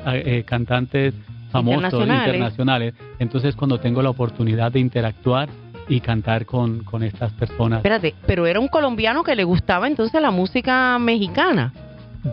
cantantes 0.46 1.12
famosos 1.50 2.02
internacionales. 2.02 2.94
Entonces, 3.18 3.54
cuando 3.54 3.78
tengo 3.78 4.02
la 4.02 4.10
oportunidad 4.10 4.72
de 4.72 4.80
interactuar 4.80 5.48
y 5.88 6.00
cantar 6.00 6.46
con, 6.46 6.82
con 6.84 7.02
estas 7.02 7.32
personas. 7.32 7.78
Espérate, 7.78 8.14
pero 8.26 8.46
era 8.46 8.60
un 8.60 8.68
colombiano 8.68 9.22
que 9.22 9.34
le 9.34 9.44
gustaba 9.44 9.86
entonces 9.86 10.20
la 10.20 10.30
música 10.30 10.98
mexicana 10.98 11.72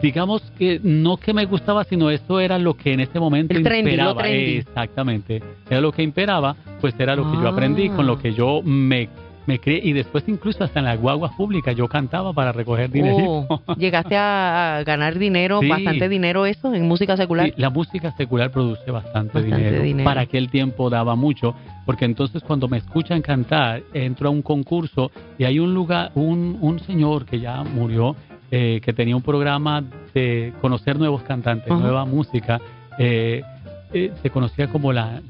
digamos 0.01 0.41
que 0.57 0.79
no 0.81 1.17
que 1.17 1.33
me 1.33 1.45
gustaba, 1.45 1.83
sino 1.83 2.09
esto 2.09 2.39
era 2.39 2.57
lo 2.57 2.75
que 2.75 2.93
en 2.93 3.01
ese 3.01 3.19
momento 3.19 3.53
imperaba. 3.53 4.27
Exactamente. 4.27 5.43
Era 5.69 5.81
lo 5.81 5.91
que 5.91 6.03
imperaba, 6.03 6.55
pues 6.81 6.95
era 6.97 7.15
lo 7.15 7.29
que 7.31 7.37
yo 7.37 7.47
aprendí, 7.47 7.89
con 7.89 8.07
lo 8.07 8.17
que 8.17 8.33
yo 8.33 8.61
me 8.63 9.09
me 9.45 9.59
creé 9.59 9.81
y 9.83 9.93
después 9.93 10.23
incluso 10.27 10.63
hasta 10.63 10.79
en 10.79 10.85
las 10.85 10.99
guaguas 10.99 11.33
públicas 11.33 11.75
yo 11.75 11.87
cantaba 11.87 12.33
para 12.33 12.51
recoger 12.51 12.89
dinero. 12.89 13.45
Oh, 13.49 13.61
llegaste 13.77 14.15
a, 14.17 14.83
ganar 14.85 15.17
dinero, 15.17 15.61
bastante 15.67 16.09
dinero 16.09 16.45
eso 16.45 16.73
en 16.73 16.87
música 16.87 17.17
secular. 17.17 17.47
Sí, 17.47 17.53
la 17.57 17.69
música 17.69 18.11
secular 18.15 18.51
produce 18.51 18.89
bastante, 18.91 19.41
dinero. 19.41 20.03
Para 20.03 20.21
aquel 20.21 20.49
tiempo 20.49 20.89
daba 20.89 21.15
mucho, 21.15 21.55
porque 21.85 22.05
entonces 22.05 22.43
cuando 22.43 22.67
me 22.67 22.77
escuchan 22.77 23.21
cantar, 23.21 23.83
entro 23.93 24.29
a 24.29 24.31
un 24.31 24.41
concurso 24.41 25.11
y 25.37 25.43
hay 25.43 25.59
un 25.59 25.73
lugar, 25.73 26.11
un, 26.15 26.57
un 26.61 26.79
señor 26.79 27.25
que 27.25 27.39
ya 27.39 27.63
murió, 27.63 28.15
eh, 28.51 28.81
que 28.83 28.93
tenía 28.93 29.15
un 29.15 29.23
programa 29.23 29.83
de 30.13 30.53
conocer 30.61 30.99
nuevos 30.99 31.23
cantantes, 31.23 31.69
nueva 31.69 32.05
música. 32.05 32.61
Eh, 32.99 33.41
eh, 33.93 34.11
se 34.21 34.29
conocía 34.29 34.67
como 34.67 34.93
la, 34.93 35.21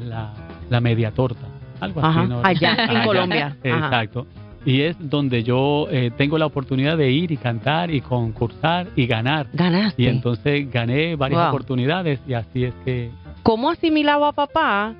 la, 0.69 0.81
media 0.81 1.11
torta, 1.11 1.47
algo 1.83 2.03
así. 2.03 2.27
¿no? 2.27 2.41
Allá, 2.43 2.75
en 2.89 3.03
Colombia. 3.05 3.57
Exacto. 3.63 4.27
Y 4.65 4.81
es 4.81 4.95
donde 4.97 5.43
yo 5.43 5.87
tengo 6.15 6.37
la 6.37 6.45
oportunidad 6.45 6.97
de 6.97 7.11
ir 7.11 7.33
y 7.33 7.37
cantar 7.37 7.91
y 7.91 7.99
concursar 7.99 8.87
y 8.95 9.07
ganar. 9.07 9.47
Ganaste. 9.51 10.01
Y 10.01 10.07
entonces 10.07 10.71
gané 10.71 11.17
varias 11.17 11.49
oportunidades 11.49 12.21
y 12.25 12.33
así 12.33 12.63
es 12.63 12.73
que... 12.85 13.11
¿Cómo 13.43 13.69
asimilaba 13.69 14.31
papá 14.31 14.93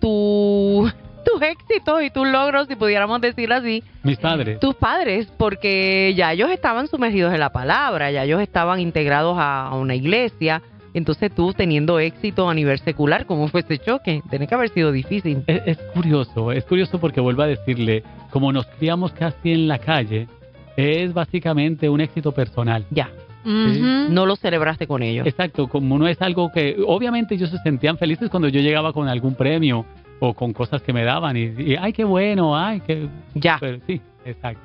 tu 0.00 0.90
tus 1.26 1.42
éxitos 1.42 2.02
y 2.02 2.10
tus 2.10 2.26
logros, 2.26 2.68
si 2.68 2.76
pudiéramos 2.76 3.20
decir 3.20 3.52
así. 3.52 3.82
Mis 4.04 4.16
padres. 4.18 4.60
Tus 4.60 4.74
padres, 4.76 5.26
porque 5.36 6.14
ya 6.16 6.32
ellos 6.32 6.50
estaban 6.50 6.86
sumergidos 6.86 7.34
en 7.34 7.40
la 7.40 7.50
palabra, 7.50 8.10
ya 8.12 8.22
ellos 8.22 8.40
estaban 8.40 8.78
integrados 8.78 9.36
a, 9.38 9.74
una 9.74 9.94
iglesia. 9.94 10.62
Entonces 10.96 11.30
tú 11.30 11.52
teniendo 11.52 11.98
éxito 11.98 12.48
a 12.48 12.54
nivel 12.54 12.78
secular, 12.78 13.26
¿cómo 13.26 13.48
fue 13.48 13.60
ese 13.60 13.76
choque? 13.76 14.22
Tiene 14.30 14.46
que 14.46 14.54
haber 14.54 14.70
sido 14.70 14.90
difícil. 14.90 15.44
Es, 15.46 15.76
curioso, 15.92 16.52
es 16.52 16.64
curioso 16.64 16.98
porque 16.98 17.20
vuelvo 17.20 17.42
a 17.42 17.46
decirle, 17.46 18.02
como 18.30 18.50
nos 18.50 18.64
criamos 18.64 19.12
casi 19.12 19.52
en 19.52 19.68
la 19.68 19.78
calle, 19.78 20.26
es 20.74 21.12
básicamente 21.12 21.90
un 21.90 22.00
éxito 22.00 22.32
personal. 22.32 22.86
Ya. 22.90 23.10
No 23.44 24.24
lo 24.24 24.36
celebraste 24.36 24.86
con 24.86 25.02
ellos. 25.02 25.26
Exacto, 25.26 25.68
como 25.68 25.98
no 25.98 26.08
es 26.08 26.20
algo 26.22 26.50
que, 26.50 26.78
obviamente 26.86 27.34
ellos 27.34 27.50
se 27.50 27.58
sentían 27.58 27.98
felices 27.98 28.30
cuando 28.30 28.48
yo 28.48 28.62
llegaba 28.62 28.94
con 28.94 29.06
algún 29.06 29.34
premio 29.34 29.84
o 30.18 30.32
con 30.32 30.54
cosas 30.54 30.80
que 30.80 30.94
me 30.94 31.04
daban 31.04 31.36
y, 31.36 31.76
ay, 31.78 31.92
qué 31.92 32.04
bueno, 32.04 32.56
ay, 32.56 32.80
qué... 32.80 33.06
Ya. 33.34 33.60
sí, 33.86 34.00
exacto. 34.24 34.62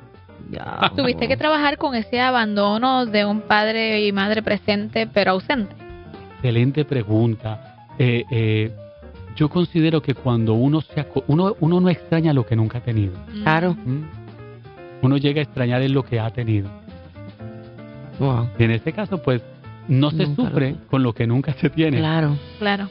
Ya. 0.50 0.94
Tuviste 0.96 1.28
que 1.28 1.36
trabajar 1.36 1.78
con 1.78 1.94
ese 1.94 2.22
abandono 2.22 3.06
de 3.06 3.26
un 3.26 3.42
padre 3.42 4.08
y 4.08 4.14
madre 4.14 4.42
presente 4.42 5.08
pero 5.14 5.32
ausente. 5.32 5.91
Excelente 6.42 6.86
pregunta. 6.86 7.88
Eh, 7.98 8.24
eh, 8.32 8.72
yo 9.36 9.50
considero 9.50 10.02
que 10.02 10.14
cuando 10.14 10.54
uno 10.54 10.82
se 10.82 11.06
uno 11.28 11.56
uno 11.60 11.80
no 11.80 11.90
extraña 11.90 12.34
lo 12.34 12.46
que 12.46 12.56
nunca 12.56 12.80
ha 12.80 12.82
tenido. 12.82 13.14
Mm. 13.34 13.42
Claro. 13.44 13.74
¿Mm? 13.74 14.02
Uno 15.04 15.18
llega 15.18 15.40
a 15.40 15.44
extrañar 15.44 15.82
lo 15.90 16.04
que 16.04 16.20
ha 16.20 16.30
tenido. 16.32 16.70
Wow. 18.20 18.50
en 18.60 18.70
este 18.70 18.94
caso, 18.94 19.20
pues, 19.24 19.42
no 19.88 20.12
se 20.12 20.28
sufre 20.36 20.76
con 20.92 21.02
lo 21.02 21.12
que 21.14 21.26
nunca 21.26 21.54
se 21.54 21.72
tiene. 21.72 21.98
Claro. 21.98 22.38
Claro. 22.60 22.88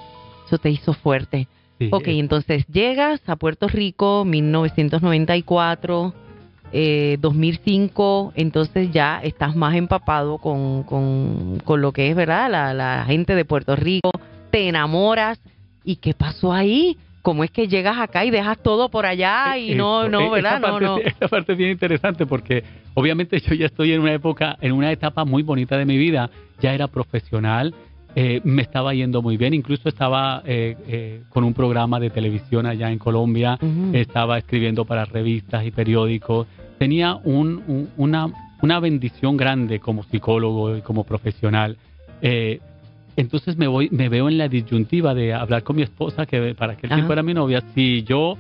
Eso 0.47 0.59
te 0.59 0.71
hizo 0.71 0.93
fuerte 0.93 1.47
ok, 1.91 2.09
entonces 2.09 2.67
llegas 2.67 3.21
a 3.27 3.37
Puerto 3.37 3.69
Rico 3.69 4.25
1994, 4.25 6.15
eh, 6.73 7.17
2005, 7.21 8.33
entonces 8.37 8.91
ya 8.93 9.21
estás 9.23 9.57
más 9.57 9.75
empapado 9.75 10.39
con, 10.39 10.83
con, 10.85 11.81
lo 11.81 11.93
que 11.93 12.11
es, 12.11 12.17
¿verdad? 12.17 12.51
La, 12.51 12.75
la, 12.75 13.05
gente 13.07 13.35
de 13.35 13.45
Puerto 13.45 13.77
Rico, 13.77 14.11
te 14.51 14.69
enamoras. 14.69 15.41
¿Y 15.83 15.97
qué 15.97 16.15
pasó 16.15 16.53
ahí? 16.53 16.97
¿Cómo 17.23 17.45
es 17.45 17.51
que 17.51 17.69
llegas 17.69 17.99
acá 17.99 18.25
y 18.25 18.31
dejas 18.31 18.59
todo 18.63 18.89
por 18.89 19.05
allá 19.05 19.59
y 19.59 19.75
no, 19.75 20.09
no, 20.09 20.21
e, 20.21 20.31
¿verdad? 20.31 20.61
no, 20.61 20.81
no. 20.81 20.99
Esta 20.99 21.29
parte 21.29 21.53
es 21.53 21.59
bien 21.59 21.71
interesante 21.71 22.25
porque 22.25 22.65
obviamente 22.95 23.41
yo 23.47 23.55
ya 23.55 23.67
estoy 23.67 23.93
en 23.93 24.01
una 24.01 24.15
época, 24.15 24.57
en 24.61 24.73
una 24.73 24.91
etapa 24.91 25.25
muy 25.25 25.43
bonita 25.43 25.77
de 25.77 25.85
mi 25.85 25.99
vida, 25.99 26.31
ya 26.61 26.73
era 26.73 26.87
profesional, 26.89 27.75
eh, 28.17 28.41
me 28.43 28.63
estaba 28.63 28.93
yendo 28.93 29.23
muy 29.23 29.37
bien, 29.37 29.55
incluso 29.55 29.89
estaba 29.89 30.43
eh, 30.45 30.77
eh, 30.89 31.23
con 31.29 31.45
un 31.45 31.55
programa 31.55 32.01
de 32.01 32.11
televisión 32.11 32.67
allá 32.67 32.91
en 32.91 32.99
Colombia, 32.99 33.59
estaba 33.93 34.39
escribiendo 34.39 34.85
para 34.85 35.05
revistas 35.05 35.65
y 35.65 35.71
periódicos, 35.71 36.49
tenía 36.79 37.15
un, 37.23 37.89
una, 37.97 38.27
una, 38.63 38.81
bendición 38.81 39.37
grande 39.37 39.79
como 39.79 40.03
psicólogo 40.03 40.77
y 40.77 40.83
como 40.83 41.05
profesional. 41.05 41.77
entonces 43.17 43.57
me 43.57 43.69
voy, 43.69 43.89
me 43.91 44.09
veo 44.09 44.29
en 44.29 44.39
la 44.39 44.49
disyuntiva 44.49 45.15
de 45.15 45.33
hablar 45.33 45.63
con 45.63 45.77
mi 45.77 45.83
esposa, 45.83 46.27
que 46.27 46.55
para 46.57 46.77
que 46.77 46.89
el 46.89 46.95
tiempo 46.95 47.13
era 47.13 47.23
mi 47.23 47.35
novia, 47.35 47.63
si 47.75 48.03
yo 48.03 48.37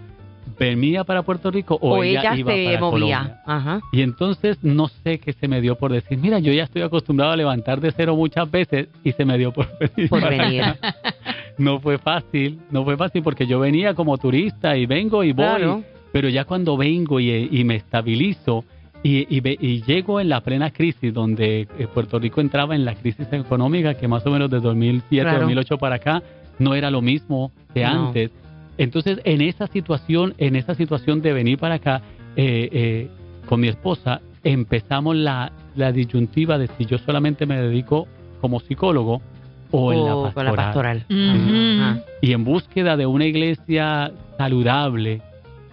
venía 0.58 1.04
para 1.04 1.22
Puerto 1.22 1.50
Rico 1.50 1.78
o, 1.80 2.02
ella, 2.02 2.34
iba 2.36 2.52
se 2.52 2.64
para 2.66 2.80
movía. 2.80 3.40
Colombia. 3.44 3.80
Y 3.92 4.02
entonces 4.02 4.58
no 4.62 4.88
sé 4.88 5.18
qué 5.18 5.32
se 5.32 5.48
me 5.48 5.60
dio 5.60 5.76
por 5.76 5.92
decir, 5.92 6.18
mira, 6.18 6.38
yo 6.38 6.52
ya 6.52 6.64
estoy 6.64 6.82
acostumbrado 6.82 7.32
a 7.32 7.36
levantar 7.36 7.80
de 7.80 7.92
cero 7.92 8.16
muchas 8.16 8.50
veces 8.50 8.88
y 9.02 9.12
se 9.12 9.24
me 9.24 9.38
dio 9.38 9.52
por 9.52 9.68
venir. 10.28 10.64
no 11.58 11.80
fue 11.80 11.98
fácil, 11.98 12.60
no 12.70 12.84
fue 12.84 12.96
fácil 12.96 13.22
porque 13.22 13.46
yo 13.46 13.60
venía 13.60 13.94
como 13.94 14.18
turista 14.18 14.76
y 14.76 14.86
vengo 14.86 15.24
y 15.24 15.32
voy, 15.32 15.84
pero 16.12 16.28
ya 16.28 16.44
cuando 16.44 16.76
vengo 16.76 17.20
y, 17.20 17.64
me 17.64 17.76
estabilizo 17.76 18.64
y, 19.02 19.26
y, 19.30 19.82
llego 19.82 20.20
en 20.20 20.28
la 20.28 20.42
plena 20.42 20.70
crisis 20.70 21.14
donde 21.14 21.66
eh, 21.78 21.86
Puerto 21.92 22.18
Rico 22.18 22.40
entraba 22.40 22.74
en 22.74 22.84
la 22.84 22.94
crisis 22.94 23.32
económica 23.32 23.94
que 23.94 24.08
más 24.08 24.26
o 24.26 24.30
menos 24.30 24.50
de 24.50 24.60
2007, 24.60 25.38
2008 25.38 25.78
para 25.78 25.96
acá 25.96 26.22
no 26.58 26.74
era 26.74 26.90
lo 26.90 27.00
mismo 27.00 27.50
que 27.72 27.84
antes 27.84 28.30
entonces, 28.80 29.20
en 29.24 29.42
esa 29.42 29.66
situación, 29.66 30.32
en 30.38 30.56
esa 30.56 30.74
situación 30.74 31.20
de 31.20 31.34
venir 31.34 31.58
para 31.58 31.74
acá 31.74 32.00
eh, 32.34 32.70
eh, 32.72 33.08
con 33.46 33.60
mi 33.60 33.68
esposa, 33.68 34.22
empezamos 34.42 35.16
la, 35.16 35.52
la 35.76 35.92
disyuntiva 35.92 36.56
de 36.56 36.66
si 36.78 36.86
yo 36.86 36.96
solamente 36.96 37.44
me 37.44 37.60
dedico 37.60 38.08
como 38.40 38.58
psicólogo 38.58 39.20
o, 39.70 39.92
en 39.92 40.06
la 40.06 40.32
pastoral. 40.56 41.04
Y 42.22 42.32
en 42.32 42.42
búsqueda 42.42 42.96
de 42.96 43.04
una 43.04 43.26
iglesia 43.26 44.12
saludable, 44.38 45.20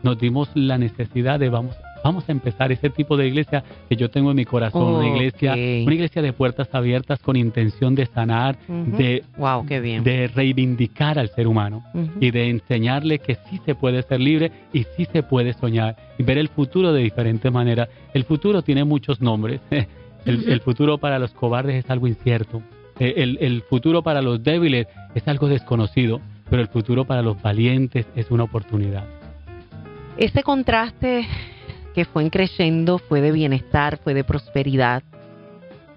nos 0.03 0.19
dimos 0.19 0.49
la 0.53 0.77
necesidad 0.77 1.39
de 1.39 1.47
vamos 1.47 1.77
vamos 2.03 2.27
a 2.27 2.31
empezar 2.31 2.71
ese 2.71 2.89
tipo 2.89 3.17
de 3.17 3.27
iglesia 3.27 3.63
que 3.89 3.95
yo 3.95 4.09
tengo 4.09 4.31
en 4.31 4.37
mi 4.37 4.45
corazón, 4.45 4.95
una 4.95 5.07
iglesia, 5.07 5.53
una 5.53 5.93
iglesia 5.93 6.21
de 6.21 6.33
puertas 6.33 6.69
abiertas 6.73 7.19
con 7.19 7.35
intención 7.35 7.95
de 7.95 8.05
sanar, 8.05 8.57
de, 8.67 9.23
wow, 9.37 9.65
qué 9.65 9.79
bien. 9.79 10.03
de 10.03 10.27
reivindicar 10.27 11.19
al 11.19 11.29
ser 11.29 11.47
humano 11.47 11.83
y 12.19 12.31
de 12.31 12.49
enseñarle 12.49 13.19
que 13.19 13.35
sí 13.49 13.59
se 13.65 13.75
puede 13.75 14.01
ser 14.03 14.19
libre 14.19 14.51
y 14.73 14.85
sí 14.95 15.05
se 15.11 15.23
puede 15.23 15.53
soñar 15.53 15.95
y 16.17 16.23
ver 16.23 16.37
el 16.37 16.49
futuro 16.49 16.93
de 16.93 17.01
diferentes 17.01 17.51
maneras. 17.51 17.89
El 18.13 18.23
futuro 18.23 18.61
tiene 18.61 18.83
muchos 18.83 19.21
nombres. 19.21 19.61
el, 20.25 20.61
futuro 20.61 20.97
para 20.97 21.19
los 21.19 21.31
cobardes 21.31 21.83
es 21.83 21.89
algo 21.89 22.07
incierto. 22.07 22.61
Eh, 22.99 23.15
el, 23.17 23.37
el 23.41 23.61
futuro 23.61 24.01
para 24.01 24.21
los 24.21 24.43
débiles 24.43 24.87
es 25.15 25.27
algo 25.27 25.47
desconocido, 25.47 26.19
pero 26.49 26.61
el 26.61 26.67
futuro 26.67 27.05
para 27.05 27.21
los 27.21 27.41
valientes 27.41 28.05
es 28.15 28.31
una 28.31 28.43
oportunidad. 28.43 29.05
Ese 30.17 30.41
contraste 30.41 31.27
que 31.97 32.05
fue 32.05 32.29
creciendo, 32.29 32.99
fue 32.99 33.21
de 33.21 33.31
bienestar, 33.31 33.97
fue 33.97 34.13
de 34.13 34.23
prosperidad. 34.23 35.01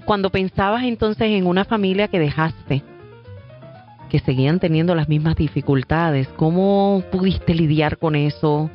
Cuando 0.07 0.31
pensabas 0.31 0.85
entonces 0.85 1.29
en 1.29 1.47
una 1.47 1.67
familia 1.67 2.09
que 2.09 2.19
dejaste, 2.19 2.83
que 4.09 4.19
seguían 4.21 4.61
teniendo 4.61 4.95
las 4.95 5.11
mismas 5.11 5.37
dificultades, 5.37 6.27
¿cómo 6.37 7.05
pudiste 7.13 7.55
lidiar 7.55 7.99
con 7.99 8.17
eso? 8.17 8.71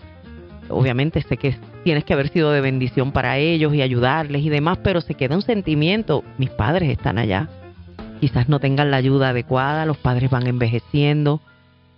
Obviamente 0.69 1.23
sé 1.23 1.37
que 1.37 1.57
tienes 1.83 2.03
que 2.03 2.13
haber 2.13 2.29
sido 2.29 2.51
de 2.51 2.61
bendición 2.61 3.11
para 3.11 3.39
ellos 3.39 3.73
y 3.73 3.81
ayudarles 3.81 4.43
y 4.43 4.49
demás, 4.49 4.77
pero 4.83 5.01
se 5.01 5.15
queda 5.15 5.35
un 5.35 5.41
sentimiento, 5.41 6.23
mis 6.37 6.51
padres 6.51 6.91
están 6.91 7.17
allá, 7.17 7.49
quizás 8.21 8.49
no 8.49 8.59
tengan 8.59 8.91
la 8.91 8.97
ayuda 8.97 9.29
adecuada, 9.29 9.87
los 9.87 9.97
padres 9.97 10.29
van 10.29 10.45
envejeciendo. 10.45 11.41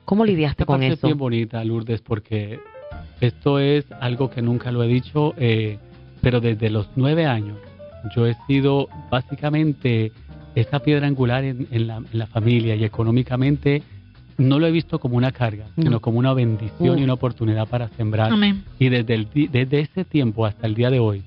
¿Cómo 0.06 0.24
lidiaste 0.24 0.66
con 0.66 0.84
eso? 0.84 0.94
Es 0.94 1.02
bien 1.02 1.18
bonita, 1.18 1.62
Lourdes, 1.66 2.00
porque 2.00 2.62
esto 3.22 3.60
es 3.60 3.86
algo 4.00 4.30
que 4.30 4.42
nunca 4.42 4.72
lo 4.72 4.84
he 4.84 4.88
dicho, 4.88 5.34
eh, 5.38 5.78
pero 6.22 6.42
desde 6.42 6.70
los 6.70 6.88
nueve 6.96 7.26
años 7.26 7.58
yo 8.16 8.26
he 8.26 8.36
sido 8.48 8.88
básicamente 9.10 10.12
esa 10.56 10.80
piedra 10.80 11.08
angular 11.08 11.44
en, 11.44 11.88
la, 11.88 12.28
familia 12.28 12.76
y 12.76 12.84
económicamente 12.84 13.84
no 14.38 14.60
lo 14.60 14.68
he 14.68 14.72
visto 14.72 15.00
como 15.00 15.18
una 15.18 15.32
carga, 15.32 15.66
sino 15.76 16.00
como 16.00 16.20
una 16.20 16.34
bendición 16.34 17.00
y 17.00 17.04
una 17.04 17.14
oportunidad 17.14 17.68
para 17.68 17.90
sembrar. 17.90 18.32
Y 18.80 18.90
desde, 18.90 19.14
el, 19.14 19.28
desde 19.52 19.80
ese 19.82 20.06
tiempo 20.06 20.46
hasta 20.46 20.68
el 20.68 20.76
día 20.76 20.90
de 20.90 21.00
hoy, 21.00 21.24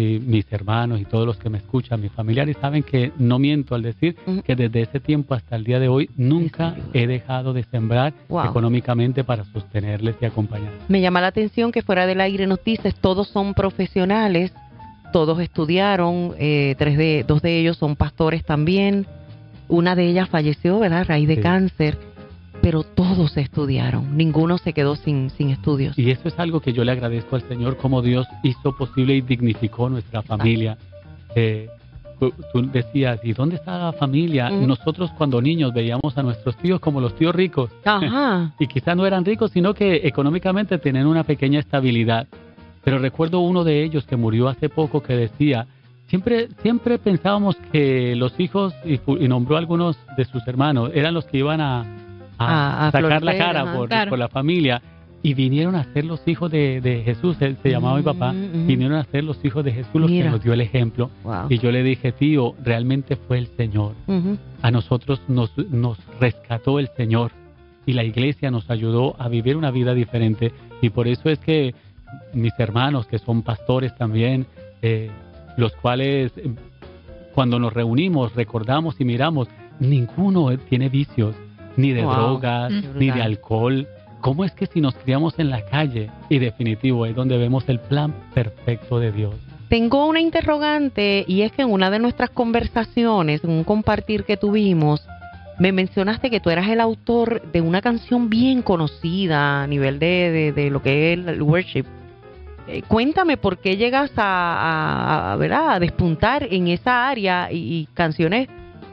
mis 0.00 0.50
hermanos 0.52 1.00
y 1.00 1.04
todos 1.04 1.26
los 1.26 1.36
que 1.36 1.50
me 1.50 1.58
escuchan, 1.58 2.00
mis 2.00 2.12
familiares 2.12 2.56
saben 2.60 2.82
que 2.82 3.12
no 3.18 3.38
miento 3.38 3.74
al 3.74 3.82
decir 3.82 4.16
que 4.44 4.56
desde 4.56 4.82
ese 4.82 5.00
tiempo 5.00 5.34
hasta 5.34 5.56
el 5.56 5.64
día 5.64 5.78
de 5.78 5.88
hoy 5.88 6.10
nunca 6.16 6.74
he 6.92 7.06
dejado 7.06 7.52
de 7.52 7.64
sembrar 7.64 8.12
económicamente 8.44 9.24
para 9.24 9.44
sostenerles 9.44 10.16
y 10.20 10.24
acompañarles. 10.24 10.80
Me 10.88 11.00
llama 11.00 11.20
la 11.20 11.28
atención 11.28 11.72
que 11.72 11.82
fuera 11.82 12.06
del 12.06 12.20
aire 12.20 12.46
nos 12.46 12.62
dices, 12.64 12.94
todos 12.96 13.28
son 13.28 13.54
profesionales, 13.54 14.52
todos 15.12 15.40
estudiaron, 15.40 16.34
eh, 16.38 16.74
tres 16.78 16.96
de, 16.96 17.24
dos 17.26 17.42
de 17.42 17.58
ellos 17.58 17.76
son 17.76 17.96
pastores 17.96 18.44
también, 18.44 19.06
una 19.68 19.94
de 19.94 20.06
ellas 20.06 20.28
falleció, 20.28 20.78
¿verdad? 20.78 21.00
A 21.00 21.04
raíz 21.04 21.28
de 21.28 21.40
cáncer 21.40 21.96
pero 22.62 22.82
todos 22.82 23.36
estudiaron, 23.36 24.16
ninguno 24.16 24.58
se 24.58 24.72
quedó 24.72 24.96
sin, 24.96 25.30
sin 25.30 25.50
estudios. 25.50 25.98
Y 25.98 26.10
eso 26.10 26.28
es 26.28 26.38
algo 26.38 26.60
que 26.60 26.72
yo 26.72 26.84
le 26.84 26.92
agradezco 26.92 27.36
al 27.36 27.42
Señor, 27.42 27.76
como 27.76 28.02
Dios 28.02 28.26
hizo 28.42 28.76
posible 28.76 29.14
y 29.14 29.20
dignificó 29.20 29.88
nuestra 29.88 30.22
familia. 30.22 30.76
Eh, 31.34 31.68
tú 32.18 32.32
decías, 32.70 33.20
¿y 33.22 33.32
dónde 33.32 33.56
está 33.56 33.78
la 33.78 33.92
familia? 33.92 34.50
Nosotros 34.50 35.10
cuando 35.16 35.40
niños 35.40 35.72
veíamos 35.72 36.16
a 36.16 36.22
nuestros 36.22 36.56
tíos 36.56 36.80
como 36.80 37.00
los 37.00 37.14
tíos 37.16 37.34
ricos. 37.34 37.70
Ajá. 37.84 38.52
y 38.58 38.66
quizás 38.66 38.96
no 38.96 39.06
eran 39.06 39.24
ricos, 39.24 39.50
sino 39.52 39.72
que 39.72 40.06
económicamente 40.06 40.78
tenían 40.78 41.06
una 41.06 41.24
pequeña 41.24 41.60
estabilidad. 41.60 42.26
Pero 42.84 42.98
recuerdo 42.98 43.40
uno 43.40 43.64
de 43.64 43.82
ellos 43.82 44.04
que 44.04 44.16
murió 44.16 44.48
hace 44.48 44.68
poco 44.68 45.02
que 45.02 45.14
decía, 45.14 45.66
siempre, 46.08 46.48
siempre 46.62 46.98
pensábamos 46.98 47.56
que 47.72 48.14
los 48.16 48.38
hijos, 48.38 48.74
y, 48.84 48.98
nombró 49.28 49.56
a 49.56 49.58
algunos 49.58 49.98
de 50.16 50.24
sus 50.24 50.46
hermanos, 50.46 50.90
eran 50.94 51.14
los 51.14 51.26
que 51.26 51.38
iban 51.38 51.60
a, 51.60 51.84
sacar 52.92 53.22
la 53.22 53.38
cara 53.38 53.72
por, 53.74 53.88
por, 54.08 54.18
la 54.18 54.28
familia. 54.28 54.82
Y 55.22 55.34
vinieron 55.34 55.74
a 55.74 55.84
ser 55.92 56.06
los 56.06 56.26
hijos 56.26 56.50
de, 56.50 57.02
Jesús, 57.04 57.36
se, 57.36 57.54
llamaba 57.62 57.98
mi 57.98 58.02
papá, 58.02 58.32
mm, 58.32 58.66
vinieron 58.66 58.96
a 58.96 59.04
ser 59.04 59.22
los 59.22 59.44
hijos 59.44 59.62
de 59.62 59.72
Jesús 59.72 60.00
los 60.00 60.10
que 60.10 60.24
nos 60.24 60.42
dio 60.42 60.54
el 60.54 60.62
ejemplo. 60.62 61.10
Y 61.50 61.58
yo 61.58 61.70
le 61.70 61.82
dije, 61.82 62.12
tío, 62.12 62.54
realmente 62.64 63.16
fue 63.16 63.38
el 63.38 63.48
Señor. 63.48 63.94
A 64.62 64.70
nosotros 64.70 65.20
nos, 65.28 65.56
nos 65.70 65.98
rescató 66.18 66.78
el 66.78 66.88
Señor 66.96 67.32
y 67.84 67.92
la 67.92 68.04
iglesia 68.04 68.50
nos 68.50 68.70
ayudó 68.70 69.14
a 69.18 69.28
vivir 69.28 69.56
una 69.56 69.70
vida 69.70 69.92
diferente. 69.94 70.52
Y 70.80 70.90
por 70.90 71.06
eso 71.06 71.28
es 71.28 71.38
que 71.38 71.74
mis 72.32 72.58
hermanos, 72.58 73.06
que 73.06 73.18
son 73.18 73.42
pastores 73.42 73.94
también, 73.96 74.46
eh, 74.82 75.10
los 75.56 75.72
cuales 75.76 76.32
eh, 76.36 76.54
cuando 77.34 77.58
nos 77.58 77.72
reunimos 77.72 78.34
recordamos 78.34 79.00
y 79.00 79.04
miramos, 79.04 79.48
ninguno 79.78 80.56
tiene 80.58 80.88
vicios, 80.88 81.34
ni 81.76 81.92
de 81.92 82.02
drogas, 82.02 82.72
ni 82.94 83.10
de 83.10 83.22
alcohol. 83.22 83.86
¿Cómo 84.20 84.44
es 84.44 84.52
que 84.52 84.66
si 84.66 84.80
nos 84.80 84.94
criamos 84.94 85.38
en 85.38 85.50
la 85.50 85.64
calle, 85.64 86.10
y 86.28 86.38
definitivo 86.38 87.06
es 87.06 87.14
donde 87.14 87.38
vemos 87.38 87.68
el 87.68 87.80
plan 87.80 88.14
perfecto 88.34 88.98
de 88.98 89.12
Dios? 89.12 89.34
Tengo 89.68 90.06
una 90.06 90.20
interrogante 90.20 91.24
y 91.26 91.42
es 91.42 91.52
que 91.52 91.62
en 91.62 91.70
una 91.70 91.90
de 91.90 92.00
nuestras 92.00 92.30
conversaciones, 92.30 93.44
en 93.44 93.50
un 93.50 93.64
compartir 93.64 94.24
que 94.24 94.36
tuvimos, 94.36 95.06
me 95.58 95.72
mencionaste 95.72 96.30
que 96.30 96.40
tú 96.40 96.50
eras 96.50 96.68
el 96.68 96.80
autor 96.80 97.42
de 97.52 97.60
una 97.60 97.80
canción 97.80 98.28
bien 98.28 98.62
conocida 98.62 99.62
a 99.62 99.66
nivel 99.66 99.98
de, 99.98 100.52
de 100.54 100.70
lo 100.70 100.82
que 100.82 101.12
es 101.12 101.26
el 101.26 101.42
worship, 101.42 101.84
eh, 102.70 102.82
cuéntame 102.86 103.36
por 103.36 103.58
qué 103.58 103.76
llegas 103.76 104.12
a, 104.16 105.34
a, 105.34 105.74
a 105.74 105.80
despuntar 105.80 106.46
en 106.50 106.68
esa 106.68 107.08
área 107.08 107.48
y, 107.50 107.88
canciones 107.94 108.48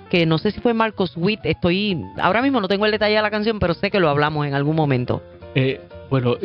que 0.10 0.26
no 0.26 0.38
sé 0.38 0.52
si 0.52 0.60
fue 0.60 0.74
Marcos 0.74 1.14
Witt, 1.16 1.42
estoy, 1.44 2.02
ahora 2.22 2.42
mismo 2.42 2.62
no 2.62 2.68
tengo 2.68 2.86
el 2.86 2.92
detalle 2.92 3.16
de 3.16 3.22
la 3.22 3.32
canción, 3.32 3.60
pero 3.60 3.74
sé 3.74 3.92
que 3.92 4.00
lo 4.00 4.10
hablamos 4.10 4.46
en 4.48 4.54
algún 4.54 4.76
momento. 4.76 5.22
Eh, 5.56 5.82
bueno, 6.10 6.36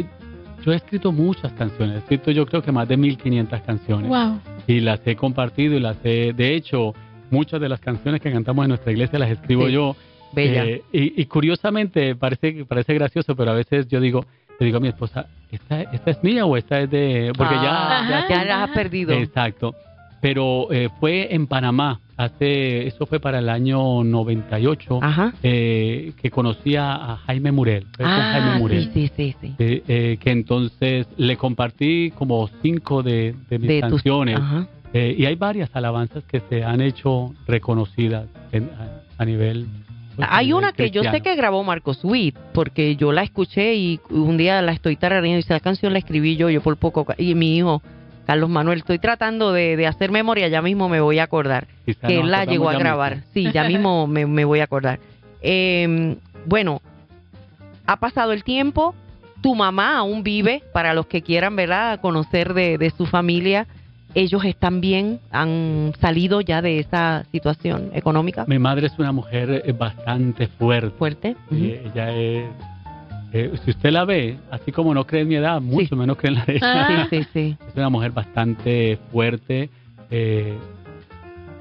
yo 0.65 0.73
he 0.73 0.77
escrito 0.77 1.13
muchas 1.13 1.53
canciones, 1.53 1.97
he 1.97 1.99
escrito 1.99 2.31
yo 2.31 2.47
creo 2.47 2.63
que 2.63 2.73
más 2.73 2.89
de 2.89 2.97
1500 2.97 3.61
canciones. 3.63 4.09
Wow. 4.09 4.41
Y 4.67 4.81
las 4.81 5.01
he 5.07 5.17
compartido 5.17 5.77
y 5.77 5.81
las 5.81 5.97
he, 6.05 6.33
de 6.33 6.55
hecho, 6.55 6.95
muchas 7.31 7.61
de 7.61 7.69
las 7.69 7.81
canciones 7.81 8.21
que 8.21 8.33
cantamos 8.33 8.65
en 8.65 8.71
nuestra 8.71 8.93
iglesia 8.93 9.19
las 9.19 9.31
escribo 9.31 9.69
yo. 9.69 9.97
Bella. 10.33 10.65
Eh, 10.65 10.83
y, 10.93 11.21
y, 11.21 11.27
curiosamente, 11.27 12.15
parece, 12.17 12.65
parece 12.65 12.95
gracioso, 12.95 13.37
pero 13.37 13.51
a 13.51 13.55
veces 13.55 13.87
yo 13.89 14.01
digo, 14.01 14.25
le 14.59 14.67
digo 14.67 14.79
a 14.79 14.81
mi 14.81 14.89
esposa, 14.89 15.27
¿esta, 15.51 15.83
esta 15.83 16.11
es 16.11 16.23
mía 16.23 16.47
o 16.47 16.57
esta 16.57 16.81
es 16.81 16.91
de...? 16.91 17.33
Porque 17.37 17.55
ya, 17.55 17.99
ah, 17.99 18.27
ya, 18.29 18.45
la 18.45 18.65
has 18.65 18.71
perdido. 18.71 19.13
Exacto. 19.13 19.75
Pero 20.21 20.73
eh, 20.73 20.89
fue 21.01 21.35
en 21.35 21.47
Panamá, 21.47 22.01
hace, 22.25 22.87
eso 22.87 23.07
fue 23.07 23.21
para 23.21 23.39
el 23.39 23.49
año 23.49 24.05
98, 24.05 25.01
eh, 25.43 26.13
que 26.21 26.31
conocí 26.31 26.77
a 26.77 27.19
Jaime 27.27 27.53
Murel. 27.53 27.87
Ah, 27.99 28.33
Jaime 28.35 28.59
Murel. 28.59 28.91
Sí, 28.93 29.11
sí, 29.17 29.35
sí. 29.41 29.55
Eh, 29.59 30.19
que 30.21 30.31
entonces 30.31 31.07
le 31.17 31.37
compartí 31.37 32.13
como 32.13 32.49
cinco 32.63 33.03
de, 33.03 33.35
mis 33.51 33.81
canciones. 33.81 34.41
y 34.95 35.25
hay 35.25 35.35
varias 35.37 35.75
alabanzas 35.75 36.25
que 36.25 36.41
se 36.49 36.65
han 36.65 36.81
hecho 36.81 37.35
reconocidas 37.47 38.27
a 39.19 39.25
nivel 39.25 39.67
pues, 40.17 40.29
Hay 40.31 40.53
una 40.53 40.73
que 40.73 40.91
yo 40.91 41.03
sé 41.05 41.21
que 41.21 41.35
grabó 41.37 41.65
Marcos 41.65 42.01
Witt, 42.03 42.37
porque 42.53 42.97
yo 42.97 43.13
la 43.13 43.23
escuché 43.23 43.75
y 43.75 44.01
un 44.11 44.37
día 44.37 44.61
la 44.63 44.73
estoy 44.73 44.97
tarareando 44.97 45.39
y 45.39 45.41
esa 45.41 45.61
canción 45.61 45.93
la 45.93 45.99
escribí 45.99 46.37
yo, 46.37 46.51
yo 46.51 46.61
por 46.61 46.77
poco, 46.77 47.07
y 47.17 47.35
mi 47.35 47.57
hijo, 47.57 47.83
Carlos 48.27 48.49
Manuel, 48.49 48.79
estoy 48.79 48.99
tratando 48.99 49.53
de, 49.53 49.87
hacer 49.87 50.11
memoria, 50.11 50.49
ya 50.49 50.63
mismo 50.63 50.89
me 50.89 51.01
voy 51.01 51.19
a 51.19 51.25
acordar, 51.25 51.67
que 51.85 52.21
él 52.21 52.31
la 52.31 52.45
llegó 52.45 52.69
a 52.69 52.75
grabar. 52.75 53.19
Sí, 53.35 53.51
ya 53.53 53.65
mismo 53.65 54.07
me, 54.09 54.45
voy 54.45 54.61
a 54.61 54.65
acordar. 54.65 55.01
Em, 55.41 56.17
bueno, 56.47 56.81
ha 57.87 57.99
pasado 57.99 58.33
el 58.33 58.45
tiempo, 58.45 58.95
tu 59.41 59.55
mamá 59.55 59.99
aún 59.99 60.23
vive, 60.23 60.63
para 60.73 60.95
los 60.95 61.07
que 61.07 61.23
quieran, 61.23 61.57
¿verdad?, 61.57 62.01
conocer 62.01 62.55
de, 62.55 62.79
de 62.79 62.91
su 62.91 63.07
familia 63.07 63.67
ellos 64.15 64.45
están 64.45 64.81
bien, 64.81 65.21
han 65.31 65.93
salido 66.01 66.41
ya 66.41 66.63
de 66.63 66.79
esa 66.79 67.25
situación 67.33 67.91
económica. 67.95 68.45
Mi 68.47 68.59
madre 68.59 68.87
es 68.87 68.99
una 68.99 69.13
mujer 69.13 69.63
eh, 69.65 69.73
bastante 69.73 70.49
fuerte. 70.49 70.97
Fuerte. 70.99 71.37
Ella 71.51 72.13
es, 72.13 72.45
eh, 73.33 73.53
si 73.65 73.71
usted 73.71 73.91
la 73.91 74.05
ve, 74.05 74.39
así 74.51 74.73
como 74.73 74.95
no 74.95 75.07
cree 75.07 75.23
en 75.23 75.29
mi 75.29 75.37
edad, 75.37 75.61
mucho 75.61 75.97
menos 75.97 76.17
cree 76.17 76.33
en 76.33 76.39
la 76.39 76.45
de 76.45 76.57
ella. 76.57 77.03
Ah. 77.03 77.07
Sí, 77.11 77.25
sí, 77.33 77.57
Es 77.69 77.77
una 77.77 77.89
mujer 77.89 78.13
bastante 78.13 78.99
fuerte. 79.11 79.71
Eh, 80.11 80.57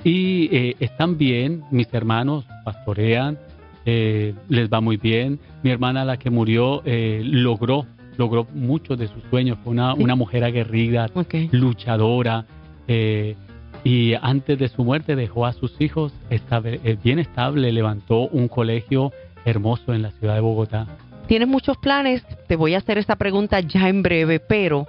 y 0.04 0.76
están 0.80 1.18
bien, 1.18 1.64
mis 1.70 1.94
hermanos 1.94 2.46
pastorean, 2.66 3.38
les 3.86 4.70
va 4.70 4.82
muy 4.82 4.98
bien. 4.98 5.40
Mi 5.64 5.70
hermana, 5.70 6.04
la 6.04 6.18
que 6.18 6.32
murió, 6.32 6.82
logró 6.86 7.86
logró 8.18 8.46
muchos 8.54 8.98
de 8.98 9.08
sus 9.08 9.24
sueños. 9.30 9.58
Fue 9.64 9.72
una, 9.72 9.94
una 9.94 10.16
mujer 10.16 10.44
aguerrida, 10.44 11.10
luchadora. 11.52 12.46
Eh, 12.88 13.36
y 13.84 14.14
antes 14.22 14.60
de 14.60 14.68
su 14.68 14.84
muerte 14.84 15.16
dejó 15.16 15.46
a 15.46 15.54
sus 15.54 15.80
hijos 15.82 16.14
estable, 16.30 16.80
eh, 16.84 16.98
bien 17.04 17.20
estable, 17.20 17.72
levantó 17.72 18.28
un 18.28 18.48
colegio 18.48 19.12
hermoso 19.46 19.94
en 19.94 20.04
la 20.04 20.12
ciudad 20.12 20.36
de 20.36 20.42
Bogotá. 20.42 20.88
Tienes 21.32 21.48
muchos 21.48 21.78
planes, 21.78 22.26
te 22.50 22.58
voy 22.58 22.74
a 22.74 22.80
hacer 22.80 22.98
esa 22.98 23.16
pregunta 23.16 23.62
ya 23.62 23.88
en 23.88 24.04
breve, 24.04 24.42
pero 24.42 24.86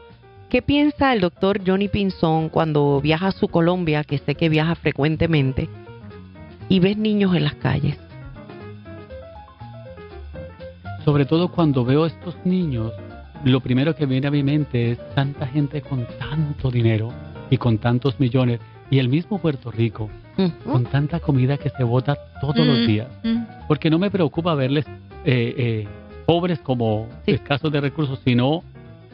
¿qué 0.51 0.61
piensa 0.61 1.13
el 1.13 1.21
doctor 1.21 1.61
Johnny 1.65 1.87
Pinzón 1.87 2.49
cuando 2.49 3.01
viaja 3.01 3.29
a 3.29 3.31
su 3.31 3.47
Colombia, 3.47 4.03
que 4.03 4.19
sé 4.19 4.35
que 4.35 4.49
viaja 4.49 4.75
frecuentemente, 4.75 5.69
y 6.69 6.81
ves 6.81 6.97
niños 6.97 7.37
en 7.37 7.45
las 7.45 7.55
calles? 7.55 7.97
Sobre 11.05 11.27
todo 11.27 11.47
cuando 11.47 11.85
veo 11.85 12.03
a 12.03 12.09
estos 12.09 12.35
niños 12.45 12.93
lo 13.45 13.61
primero 13.61 13.95
que 13.95 14.07
viene 14.07 14.27
a 14.27 14.33
mi 14.33 14.43
mente 14.43 14.91
es 14.91 15.15
tanta 15.15 15.47
gente 15.47 15.81
con 15.81 16.09
tanto 16.19 16.73
dinero 16.73 17.11
y 17.51 17.57
con 17.57 17.79
tantos 17.79 18.19
millones 18.19 18.59
y 18.91 18.99
el 18.99 19.09
mismo 19.09 19.39
Puerto 19.39 19.71
Rico 19.71 20.11
con 20.65 20.87
tanta 20.87 21.21
comida 21.21 21.57
que 21.57 21.71
se 21.71 21.85
bota 21.85 22.17
todos 22.41 22.67
los 22.67 22.85
días. 22.85 23.07
Porque 23.69 23.91
no 23.91 24.01
me 24.01 24.11
preocupa 24.11 24.57
verles 24.57 24.87
eh, 25.25 25.55
eh, 25.57 25.89
pobres 26.27 26.61
como 26.61 27.09
escasos 27.27 27.73
de 27.73 27.81
recursos, 27.81 28.21
sino 28.25 28.63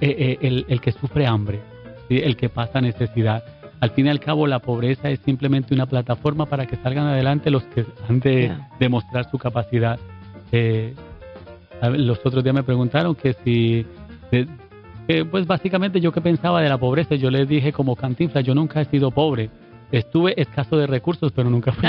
eh, 0.01 0.65
el, 0.69 0.81
que 0.81 0.93
sufre 0.93 1.27
hambre, 1.27 1.61
el 2.09 2.37
que 2.37 2.49
pasa 2.49 2.81
necesidad. 2.81 3.45
Al 3.81 3.91
fin 3.91 4.07
y 4.07 4.09
al 4.09 4.21
cabo, 4.21 4.47
la 4.47 4.59
pobreza 4.59 5.11
es 5.11 5.21
simplemente 5.21 5.75
una 5.75 5.87
plataforma 5.87 6.47
para 6.47 6.67
que 6.67 6.77
salgan 6.77 7.07
adelante 7.07 7.51
los 7.51 7.63
que 7.65 7.85
han 8.09 8.21
de 8.21 8.53
demostrar 8.81 9.31
su 9.31 9.39
capacidad. 9.39 9.99
los 11.83 12.19
otros 12.25 12.43
días 12.43 12.55
me 12.55 12.63
preguntaron 12.65 13.15
que 13.15 13.35
si 13.45 13.87
pues 15.31 15.47
básicamente 15.47 16.01
yo 16.01 16.13
que 16.13 16.21
pensaba 16.21 16.61
de 16.61 16.69
la 16.69 16.79
pobreza, 16.79 17.15
yo 17.15 17.31
les 17.31 17.49
dije 17.49 17.73
como 17.73 17.97
cantinfla, 17.97 18.43
yo 18.43 18.55
nunca 18.55 18.81
he 18.81 18.85
sido 18.85 19.11
pobre. 19.11 19.51
Estuve 19.91 20.41
escaso 20.41 20.77
de 20.77 20.87
recursos, 20.87 21.33
pero 21.33 21.49
nunca 21.49 21.73
fui 21.73 21.89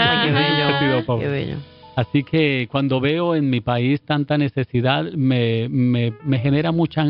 he 0.69 0.79
sido 0.79 1.05
pobre. 1.05 1.58
Así 1.99 2.23
que 2.23 2.69
cuando 2.71 3.01
veo 3.01 3.35
en 3.35 3.49
mi 3.49 3.59
país 3.59 3.99
tanta 4.01 4.38
necesidad, 4.38 5.03
me, 5.12 5.67
me, 5.67 6.13
me 6.23 6.39
genera 6.39 6.71
mucha, 6.71 7.05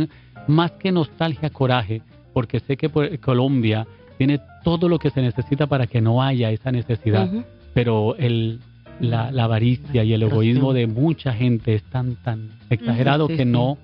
más 0.47 0.71
que 0.71 0.91
nostalgia, 0.91 1.52
coraje, 1.52 2.02
porque 2.34 2.60
sé 2.60 2.75
que 2.75 2.89
Colombia 3.19 3.86
tiene 4.17 4.39
todo 4.63 4.89
lo 4.89 4.97
que 4.97 5.12
se 5.12 5.21
necesita 5.21 5.67
para 5.67 5.86
que 5.86 6.02
no 6.02 6.23
haya 6.23 6.49
esa 6.49 6.71
necesidad. 6.71 7.30
Pero 7.75 8.15
el, 8.15 8.62
la, 8.99 9.28
avaricia 9.28 10.04
y 10.04 10.12
el 10.13 10.23
egoísmo 10.23 10.73
de 10.73 10.88
mucha 10.88 11.34
gente 11.34 11.75
es 11.75 11.84
tan, 11.84 12.15
tan 12.15 12.49
exagerado 12.71 13.28
que 13.28 13.45
no 13.45 13.78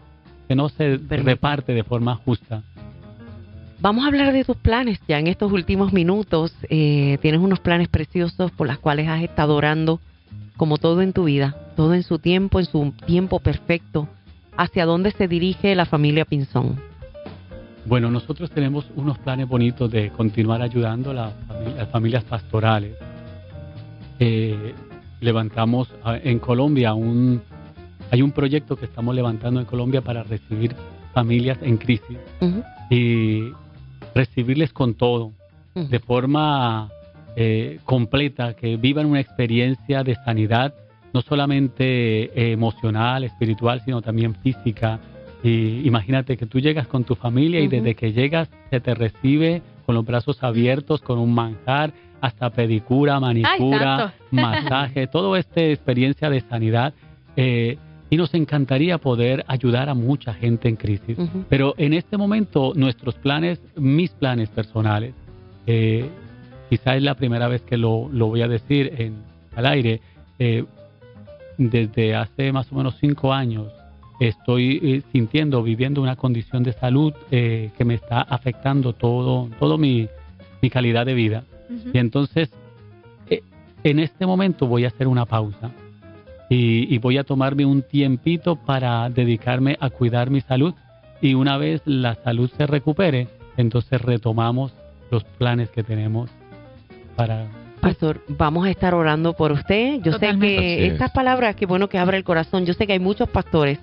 que 0.48 0.56
no 0.56 0.70
se 0.70 0.98
reparte 0.98 1.74
de 1.74 1.84
forma 1.84 2.16
justa. 2.16 2.64
Vamos 3.80 4.06
a 4.06 4.08
hablar 4.08 4.34
de 4.34 4.44
tus 4.44 4.58
planes 4.58 5.00
ya 5.08 5.20
en 5.20 5.28
estos 5.28 5.52
últimos 5.52 5.94
minutos. 5.94 6.56
Eh, 6.70 7.18
tienes 7.22 7.42
unos 7.42 7.60
planes 7.60 7.90
preciosos 7.90 8.52
por 8.52 8.68
los 8.68 8.80
cuales 8.80 9.08
has 9.08 9.22
estado 9.22 9.56
orando, 9.56 10.00
como 10.58 10.78
todo 10.78 11.02
en 11.02 11.14
tu 11.14 11.26
vida, 11.26 11.56
todo 11.76 11.94
en 11.94 12.04
su 12.04 12.20
tiempo, 12.20 12.60
en 12.60 12.66
su 12.66 12.94
tiempo 13.06 13.40
perfecto. 13.40 14.08
¿Hacia 14.58 14.86
dónde 14.86 15.12
se 15.12 15.28
dirige 15.28 15.76
la 15.76 15.86
familia 15.86 16.24
Pinzón? 16.24 16.80
Bueno, 17.86 18.10
nosotros 18.10 18.50
tenemos 18.50 18.86
unos 18.96 19.18
planes 19.20 19.48
bonitos 19.48 19.92
de 19.92 20.10
continuar 20.12 20.62
ayudando 20.62 21.12
a, 21.12 21.14
las 21.14 21.90
familias 21.92 22.24
pastorales. 22.24 22.96
Eh, 24.20 24.74
levantamos 25.20 25.90
en 26.24 26.40
Colombia 26.40 26.94
un, 26.94 27.42
hay 28.12 28.22
un 28.22 28.32
proyecto 28.32 28.76
que 28.76 28.86
estamos 28.86 29.14
levantando 29.14 29.60
en 29.60 29.66
Colombia 29.66 30.02
para 30.02 30.24
recibir 30.24 30.76
familias 31.14 31.58
en 31.62 31.78
crisis 31.78 32.18
y 32.90 33.52
recibirles 34.14 34.74
con 34.74 34.96
todo, 34.96 35.32
de 35.74 36.00
forma 36.00 36.90
eh, 37.36 37.80
completa, 37.84 38.54
que 38.54 38.78
vivan 38.78 39.06
una 39.08 39.20
experiencia 39.20 40.04
de 40.04 40.16
sanidad, 40.16 40.74
no 41.14 41.22
solamente 41.22 41.84
eh, 41.84 42.52
emocional, 42.52 43.24
espiritual, 43.24 43.82
sino 43.86 44.02
también 44.02 44.36
física. 44.36 45.00
Y 45.44 45.86
imagínate 45.88 46.38
que 46.38 46.46
tú 46.46 46.60
llegas 46.60 46.88
con 46.88 47.04
tu 47.04 47.16
familia 47.16 47.60
y 47.60 47.68
desde 47.68 47.96
que 47.96 48.12
llegas 48.14 48.50
se 48.70 48.80
te 48.80 48.96
recibe 48.96 49.62
con 49.86 49.96
los 49.96 50.06
brazos 50.06 50.44
abiertos, 50.44 51.02
con 51.02 51.20
un 51.20 51.34
manjar, 51.34 51.94
hasta 52.22 52.50
pedicura, 52.50 53.20
manicura, 53.20 54.14
masaje, 54.32 55.08
toda 55.08 55.38
esta 55.38 55.62
experiencia 55.62 56.30
de 56.30 56.42
sanidad. 56.42 56.94
Eh, 57.36 57.78
y 58.10 58.18
nos 58.18 58.34
encantaría 58.34 58.98
poder 58.98 59.44
ayudar 59.48 59.90
a 59.90 59.94
mucha 59.94 60.34
gente 60.34 60.70
en 60.70 60.76
crisis. 60.76 61.18
Pero 61.50 61.74
en 61.78 61.94
este 61.94 62.18
momento 62.18 62.74
nuestros 62.76 63.16
planes, 63.16 63.60
mis 63.76 64.12
planes 64.12 64.50
personales, 64.50 65.14
eh, 65.66 66.10
quizá 66.70 66.96
es 66.96 67.04
la 67.04 67.16
primera 67.16 67.48
vez 67.48 67.62
que 67.62 67.78
lo, 67.78 68.10
lo 68.12 68.28
voy 68.28 68.42
a 68.42 68.48
decir 68.48 68.94
en, 68.98 69.16
al 69.56 69.66
aire, 69.66 70.02
eh, 70.40 70.66
desde 71.58 72.16
hace 72.16 72.52
más 72.52 72.72
o 72.72 72.76
menos 72.76 72.98
cinco 73.00 73.34
años 73.34 73.72
estoy 74.20 74.80
eh, 74.84 75.02
sintiendo, 75.12 75.64
viviendo 75.64 76.02
una 76.02 76.16
condición 76.16 76.64
de 76.64 76.74
salud 76.74 77.14
eh, 77.32 77.72
que 77.78 77.86
me 77.86 77.96
está 77.96 78.22
afectando 78.22 78.94
todo, 78.94 79.50
todo 79.60 79.78
mi, 79.78 80.08
mi 80.62 80.70
calidad 80.70 81.06
de 81.06 81.14
vida. 81.14 81.44
Y 81.94 81.98
entonces, 81.98 82.52
en 83.84 84.00
este 84.00 84.28
momento 84.28 84.68
voy 84.68 84.86
a 84.86 84.90
hacer 84.90 85.08
una 85.08 85.26
pausa 85.26 85.72
y, 86.50 86.98
voy 87.00 87.18
a 87.18 87.24
tomarme 87.24 87.66
un 87.66 87.82
tiempito 87.82 88.56
para 88.56 89.10
dedicarme 89.10 89.78
a 89.80 89.90
cuidar 89.90 90.30
mi 90.30 90.42
salud. 90.42 90.74
Y 91.22 91.34
una 91.34 91.58
vez 91.58 91.82
la 91.86 92.16
salud 92.16 92.52
se 92.56 92.68
recupere, 92.68 93.28
entonces 93.58 94.02
retomamos 94.02 94.74
los 95.12 95.24
planes 95.24 95.70
que 95.70 95.84
tenemos 95.84 96.30
para... 97.16 97.48
Pastor, 97.82 98.22
vamos 98.28 98.66
a 98.66 98.72
estar 98.72 98.96
orando 98.96 99.34
por 99.34 99.52
usted. 99.52 100.02
Yo 100.02 100.14
sé 100.14 100.38
que 100.40 100.88
estas 100.88 101.12
palabras, 101.12 101.56
que 101.56 101.66
bueno 101.66 101.88
que 101.88 102.00
abre 102.00 102.18
el 102.18 102.24
corazón. 102.24 102.66
Yo 102.66 102.74
sé 102.74 102.88
que 102.88 102.94
hay 102.94 103.00
muchos 103.00 103.30
pastores 103.30 103.80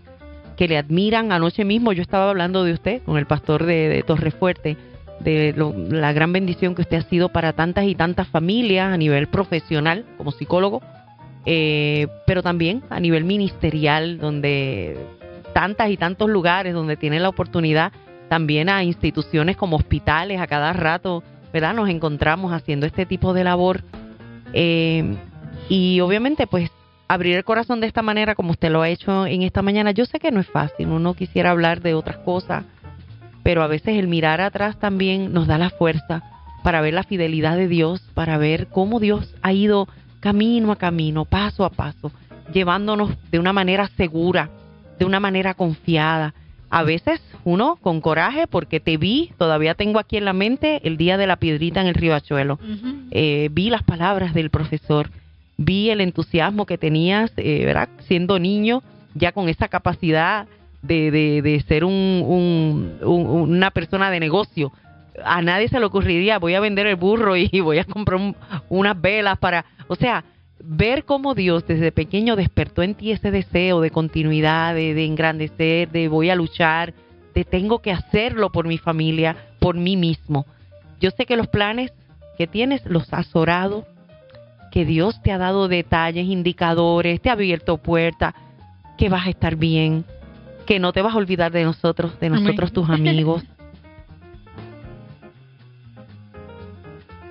que 0.56 0.66
le 0.66 0.76
admiran. 0.76 1.30
Anoche 1.30 1.64
mismo 1.64 1.92
yo 1.92 2.02
estaba 2.02 2.30
hablando 2.30 2.64
de 2.64 2.72
usted 2.72 3.02
con 3.02 3.16
el 3.16 3.26
pastor 3.26 3.64
de, 3.64 3.88
de 3.88 4.02
Torrefuerte, 4.02 4.76
de 5.20 5.54
la 5.90 6.12
gran 6.12 6.32
bendición 6.32 6.74
que 6.74 6.82
usted 6.82 6.96
ha 6.96 7.02
sido 7.02 7.28
para 7.28 7.52
tantas 7.52 7.84
y 7.84 7.94
tantas 7.94 8.26
familias 8.26 8.92
a 8.92 8.96
nivel 8.96 9.28
profesional 9.28 10.04
como 10.18 10.32
psicólogo 10.32 10.82
eh, 11.44 12.06
pero 12.26 12.42
también 12.42 12.82
a 12.90 13.00
nivel 13.00 13.24
ministerial, 13.24 14.18
donde 14.18 14.96
tantas 15.52 15.90
y 15.90 15.96
tantos 15.96 16.30
lugares 16.30 16.72
donde 16.72 16.96
tiene 16.96 17.18
la 17.20 17.28
oportunidad, 17.28 17.92
también 18.28 18.68
a 18.68 18.84
instituciones 18.84 19.56
como 19.56 19.76
hospitales, 19.76 20.40
a 20.40 20.46
cada 20.46 20.72
rato, 20.72 21.22
¿verdad? 21.52 21.74
Nos 21.74 21.88
encontramos 21.88 22.52
haciendo 22.52 22.86
este 22.86 23.06
tipo 23.06 23.34
de 23.34 23.44
labor. 23.44 23.82
Eh, 24.52 25.16
y 25.68 26.00
obviamente, 26.00 26.46
pues, 26.46 26.70
abrir 27.08 27.36
el 27.36 27.44
corazón 27.44 27.80
de 27.80 27.86
esta 27.86 28.02
manera, 28.02 28.34
como 28.34 28.52
usted 28.52 28.70
lo 28.70 28.82
ha 28.82 28.88
hecho 28.88 29.26
en 29.26 29.42
esta 29.42 29.62
mañana, 29.62 29.90
yo 29.90 30.06
sé 30.06 30.18
que 30.18 30.30
no 30.30 30.40
es 30.40 30.48
fácil, 30.48 30.88
uno 30.88 31.14
quisiera 31.14 31.50
hablar 31.50 31.82
de 31.82 31.94
otras 31.94 32.16
cosas, 32.18 32.64
pero 33.42 33.62
a 33.62 33.66
veces 33.66 33.98
el 33.98 34.08
mirar 34.08 34.40
atrás 34.40 34.78
también 34.78 35.32
nos 35.32 35.46
da 35.46 35.58
la 35.58 35.70
fuerza 35.70 36.22
para 36.62 36.80
ver 36.80 36.94
la 36.94 37.02
fidelidad 37.02 37.56
de 37.56 37.68
Dios, 37.68 38.00
para 38.14 38.38
ver 38.38 38.68
cómo 38.68 39.00
Dios 39.00 39.34
ha 39.42 39.52
ido 39.52 39.88
camino 40.20 40.72
a 40.72 40.76
camino, 40.76 41.24
paso 41.24 41.64
a 41.64 41.70
paso, 41.70 42.12
llevándonos 42.52 43.10
de 43.30 43.38
una 43.38 43.52
manera 43.52 43.90
segura, 43.96 44.48
de 44.98 45.04
una 45.04 45.20
manera 45.20 45.54
confiada. 45.54 46.32
A 46.72 46.84
veces 46.84 47.20
uno 47.44 47.76
con 47.82 48.00
coraje 48.00 48.46
porque 48.46 48.80
te 48.80 48.96
vi, 48.96 49.30
todavía 49.36 49.74
tengo 49.74 49.98
aquí 49.98 50.16
en 50.16 50.24
la 50.24 50.32
mente 50.32 50.80
el 50.84 50.96
día 50.96 51.18
de 51.18 51.26
la 51.26 51.36
piedrita 51.36 51.82
en 51.82 51.86
el 51.86 51.94
riachuelo. 51.94 52.58
Eh, 53.10 53.50
vi 53.52 53.68
las 53.68 53.82
palabras 53.82 54.32
del 54.32 54.48
profesor, 54.48 55.10
vi 55.58 55.90
el 55.90 56.00
entusiasmo 56.00 56.64
que 56.64 56.78
tenías, 56.78 57.30
eh, 57.36 57.66
¿verdad? 57.66 57.90
Siendo 58.08 58.38
niño, 58.38 58.82
ya 59.12 59.32
con 59.32 59.50
esa 59.50 59.68
capacidad 59.68 60.46
de, 60.80 61.10
de, 61.10 61.64
ser 61.68 61.84
un, 61.84 62.96
una 63.02 63.70
persona 63.70 64.10
de 64.10 64.20
negocio, 64.20 64.72
a 65.22 65.42
nadie 65.42 65.68
se 65.68 65.78
le 65.78 65.84
ocurriría, 65.84 66.38
voy 66.38 66.54
a 66.54 66.60
vender 66.60 66.86
el 66.86 66.96
burro 66.96 67.36
y 67.36 67.48
voy 67.60 67.80
a 67.80 67.84
comprar 67.84 68.34
unas 68.70 68.98
velas 68.98 69.36
para, 69.36 69.66
o 69.88 69.94
sea, 69.94 70.24
ver 70.64 71.04
cómo 71.04 71.34
Dios 71.34 71.66
desde 71.66 71.92
pequeño 71.92 72.36
despertó 72.36 72.82
en 72.82 72.94
ti 72.94 73.10
ese 73.12 73.30
deseo 73.30 73.80
de 73.80 73.90
continuidad, 73.90 74.74
de, 74.74 75.04
engrandecer, 75.04 75.90
de 75.90 76.08
voy 76.08 76.30
a 76.30 76.36
luchar, 76.36 76.94
de 77.34 77.44
tengo 77.44 77.80
que 77.80 77.92
hacerlo 77.92 78.50
por 78.50 78.66
mi 78.66 78.78
familia, 78.78 79.36
por 79.58 79.76
mí 79.76 79.96
mismo. 79.96 80.46
Yo 81.00 81.10
sé 81.10 81.26
que 81.26 81.36
los 81.36 81.48
planes 81.48 81.92
que 82.38 82.46
tienes 82.46 82.86
los 82.86 83.12
has 83.12 83.34
orado, 83.34 83.86
que 84.70 84.84
Dios 84.84 85.20
te 85.22 85.32
ha 85.32 85.38
dado 85.38 85.68
detalles, 85.68 86.26
indicadores, 86.26 87.20
te 87.20 87.28
ha 87.28 87.32
abierto 87.32 87.78
puertas, 87.78 88.34
que 88.96 89.08
vas 89.08 89.26
a 89.26 89.30
estar 89.30 89.56
bien, 89.56 90.04
que 90.66 90.78
no 90.78 90.92
te 90.92 91.02
vas 91.02 91.14
a 91.14 91.18
olvidar 91.18 91.50
de 91.50 91.64
nosotros, 91.64 92.18
de 92.20 92.30
nosotros 92.30 92.72
tus 92.72 92.88
amigos. 92.88 93.42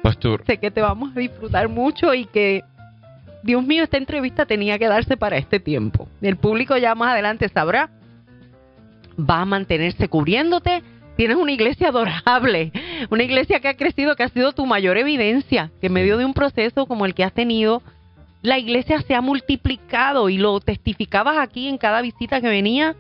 Pastor. 0.02 0.44
Sé 0.46 0.58
que 0.58 0.72
te 0.72 0.82
vamos 0.82 1.15
a 1.15 1.20
disfrutar 1.20 1.70
mucho 1.70 2.13
y 2.13 2.26
que, 2.26 2.63
Dios 3.43 3.63
mío, 3.65 3.84
esta 3.84 3.97
entrevista 3.97 4.45
tenía 4.45 4.77
que 4.77 4.88
darse 4.88 5.17
para 5.17 5.38
este 5.38 5.60
tiempo. 5.60 6.08
El 6.21 6.38
público 6.38 6.77
ya 6.77 6.95
más 6.95 7.13
adelante 7.13 7.49
sabrá. 7.49 7.89
Va 9.19 9.41
a 9.41 9.45
mantenerse 9.45 10.08
cubriéndote. 10.08 10.84
Tienes 11.17 11.38
una 11.38 11.51
iglesia 11.51 11.89
adorable, 11.89 12.71
una 13.10 13.23
iglesia 13.23 13.60
que 13.60 13.67
ha 13.67 13.75
crecido, 13.75 14.15
que 14.15 14.23
ha 14.23 14.30
sido 14.30 14.54
tu 14.54 14.65
mayor 14.65 14.97
evidencia, 14.97 15.71
que 15.80 15.88
en 15.88 15.93
medio 15.93 16.17
de 16.17 16.25
un 16.25 16.34
proceso 16.34 16.86
como 16.86 17.06
el 17.06 17.13
que 17.13 17.23
has 17.23 17.34
tenido, 17.34 17.84
la 18.41 18.58
iglesia 18.58 19.01
se 19.01 19.13
ha 19.13 19.21
multiplicado 19.21 20.30
y 20.30 20.38
lo 20.38 20.60
testificabas 20.60 21.38
aquí 21.38 21.67
en 21.67 21.77
cada 21.77 22.01
visita 22.01 22.41
que 22.41 22.47
venía 22.47 22.95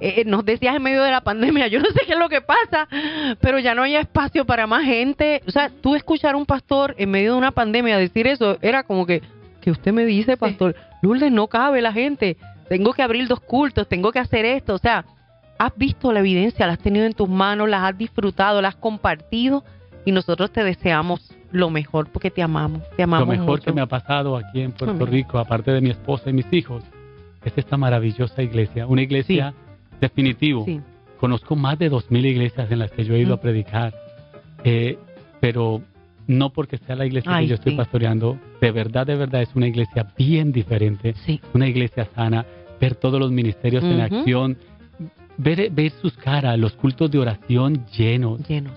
eh, 0.00 0.24
nos 0.24 0.44
decías 0.46 0.74
en 0.74 0.82
medio 0.82 1.02
de 1.02 1.10
la 1.10 1.20
pandemia, 1.20 1.66
yo 1.68 1.78
no 1.78 1.90
sé 1.90 2.00
qué 2.06 2.14
es 2.14 2.18
lo 2.18 2.30
que 2.30 2.40
pasa, 2.40 2.88
pero 3.40 3.58
ya 3.58 3.74
no 3.74 3.82
hay 3.82 3.96
espacio 3.96 4.46
para 4.46 4.66
más 4.66 4.84
gente. 4.84 5.42
O 5.46 5.50
sea, 5.50 5.70
tú 5.82 5.94
escuchar 5.94 6.34
a 6.34 6.38
un 6.38 6.46
pastor 6.46 6.94
en 6.96 7.10
medio 7.10 7.32
de 7.32 7.38
una 7.38 7.50
pandemia 7.50 7.98
decir 7.98 8.26
eso, 8.26 8.58
era 8.62 8.82
como 8.82 9.04
que, 9.04 9.22
que 9.60 9.70
usted 9.70 9.92
me 9.92 10.04
dice, 10.04 10.36
pastor, 10.36 10.74
Lourdes, 11.02 11.30
no 11.30 11.46
cabe 11.48 11.82
la 11.82 11.92
gente, 11.92 12.36
tengo 12.68 12.92
que 12.92 13.02
abrir 13.02 13.28
dos 13.28 13.40
cultos, 13.40 13.88
tengo 13.88 14.12
que 14.12 14.18
hacer 14.18 14.44
esto. 14.44 14.74
O 14.74 14.78
sea, 14.78 15.04
has 15.58 15.76
visto 15.76 16.12
la 16.12 16.20
evidencia, 16.20 16.66
la 16.66 16.74
has 16.74 16.78
tenido 16.78 17.06
en 17.06 17.12
tus 17.12 17.28
manos, 17.28 17.68
las 17.68 17.82
has 17.82 17.98
disfrutado, 17.98 18.62
las 18.62 18.74
has 18.74 18.80
compartido 18.80 19.64
y 20.04 20.12
nosotros 20.12 20.50
te 20.50 20.64
deseamos 20.64 21.32
lo 21.52 21.68
mejor 21.68 22.08
porque 22.08 22.30
te 22.30 22.42
amamos, 22.42 22.82
te 22.96 23.02
amamos. 23.02 23.28
Lo 23.28 23.40
mejor 23.40 23.60
que 23.60 23.72
me 23.72 23.80
ha 23.80 23.86
pasado 23.86 24.36
aquí 24.36 24.60
en 24.60 24.72
Puerto 24.72 25.04
Rico, 25.04 25.38
aparte 25.38 25.72
de 25.72 25.80
mi 25.80 25.90
esposa 25.90 26.30
y 26.30 26.32
mis 26.32 26.50
hijos, 26.52 26.84
es 27.44 27.52
esta 27.56 27.76
maravillosa 27.76 28.42
iglesia, 28.42 28.86
una 28.86 29.02
iglesia 29.02 29.54
Definitivo. 30.00 30.66
Conozco 31.18 31.54
más 31.54 31.78
de 31.78 31.90
dos 31.90 32.10
mil 32.10 32.24
iglesias 32.24 32.70
en 32.72 32.78
las 32.78 32.90
que 32.90 33.04
yo 33.04 33.14
he 33.14 33.20
ido 33.20 33.34
a 33.34 33.40
predicar, 33.40 33.94
eh, 34.64 34.98
pero 35.40 35.82
no 36.30 36.50
porque 36.50 36.78
sea 36.78 36.94
la 36.94 37.06
iglesia 37.06 37.38
que 37.40 37.46
yo 37.48 37.54
estoy 37.56 37.74
pastoreando, 37.74 38.38
de 38.60 38.70
verdad, 38.70 39.04
de 39.06 39.16
verdad 39.16 39.42
es 39.42 39.50
una 39.54 39.66
iglesia 39.66 40.06
bien 40.16 40.52
diferente, 40.52 41.14
una 41.52 41.66
iglesia 41.66 42.08
sana, 42.14 42.46
ver 42.80 42.94
todos 42.94 43.18
los 43.18 43.32
ministerios 43.32 43.82
en 43.82 44.00
acción, 44.00 44.56
ver, 45.36 45.70
ver 45.70 45.90
sus 46.00 46.16
caras, 46.16 46.56
los 46.56 46.72
cultos 46.74 47.10
de 47.10 47.18
oración 47.18 47.84
llenos. 47.86 48.46
llenos. 48.46 48.72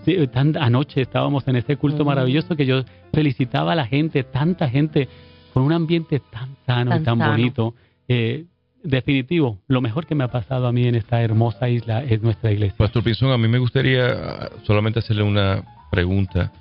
anoche 0.60 1.02
estábamos 1.02 1.48
en 1.48 1.58
ese 1.58 1.78
culto 1.78 2.04
maravilloso 2.04 2.56
que 2.56 2.66
yo 2.66 2.84
felicitaba 3.14 3.74
a 3.74 3.76
la 3.76 3.86
gente, 3.86 4.24
tanta 4.24 4.68
gente, 4.68 5.08
con 5.54 5.62
un 5.64 5.74
ambiente 5.74 6.22
tan 6.32 6.56
sano 6.66 6.98
y 6.98 7.04
tan 7.04 7.20
bonito. 7.20 7.76
Eh, 8.08 8.46
definitivo, 8.84 9.60
lo 9.68 9.80
mejor 9.80 10.08
que 10.08 10.16
me 10.16 10.24
ha 10.24 10.28
pasado 10.28 10.68
a 10.68 10.72
mí 10.72 10.88
en 10.88 10.96
esta 10.96 11.22
hermosa 11.22 11.70
isla 11.70 12.04
es 12.04 12.22
nuestra 12.22 12.52
iglesia. 12.52 12.76
Pastor 12.78 13.04
Pinzón, 13.04 13.32
a 13.32 13.38
mí 13.38 13.48
me 13.48 13.60
gustaría 13.60 14.50
solamente 14.64 15.00
hacerle 15.00 15.24
una 15.24 15.64
pregunta, 15.92 16.52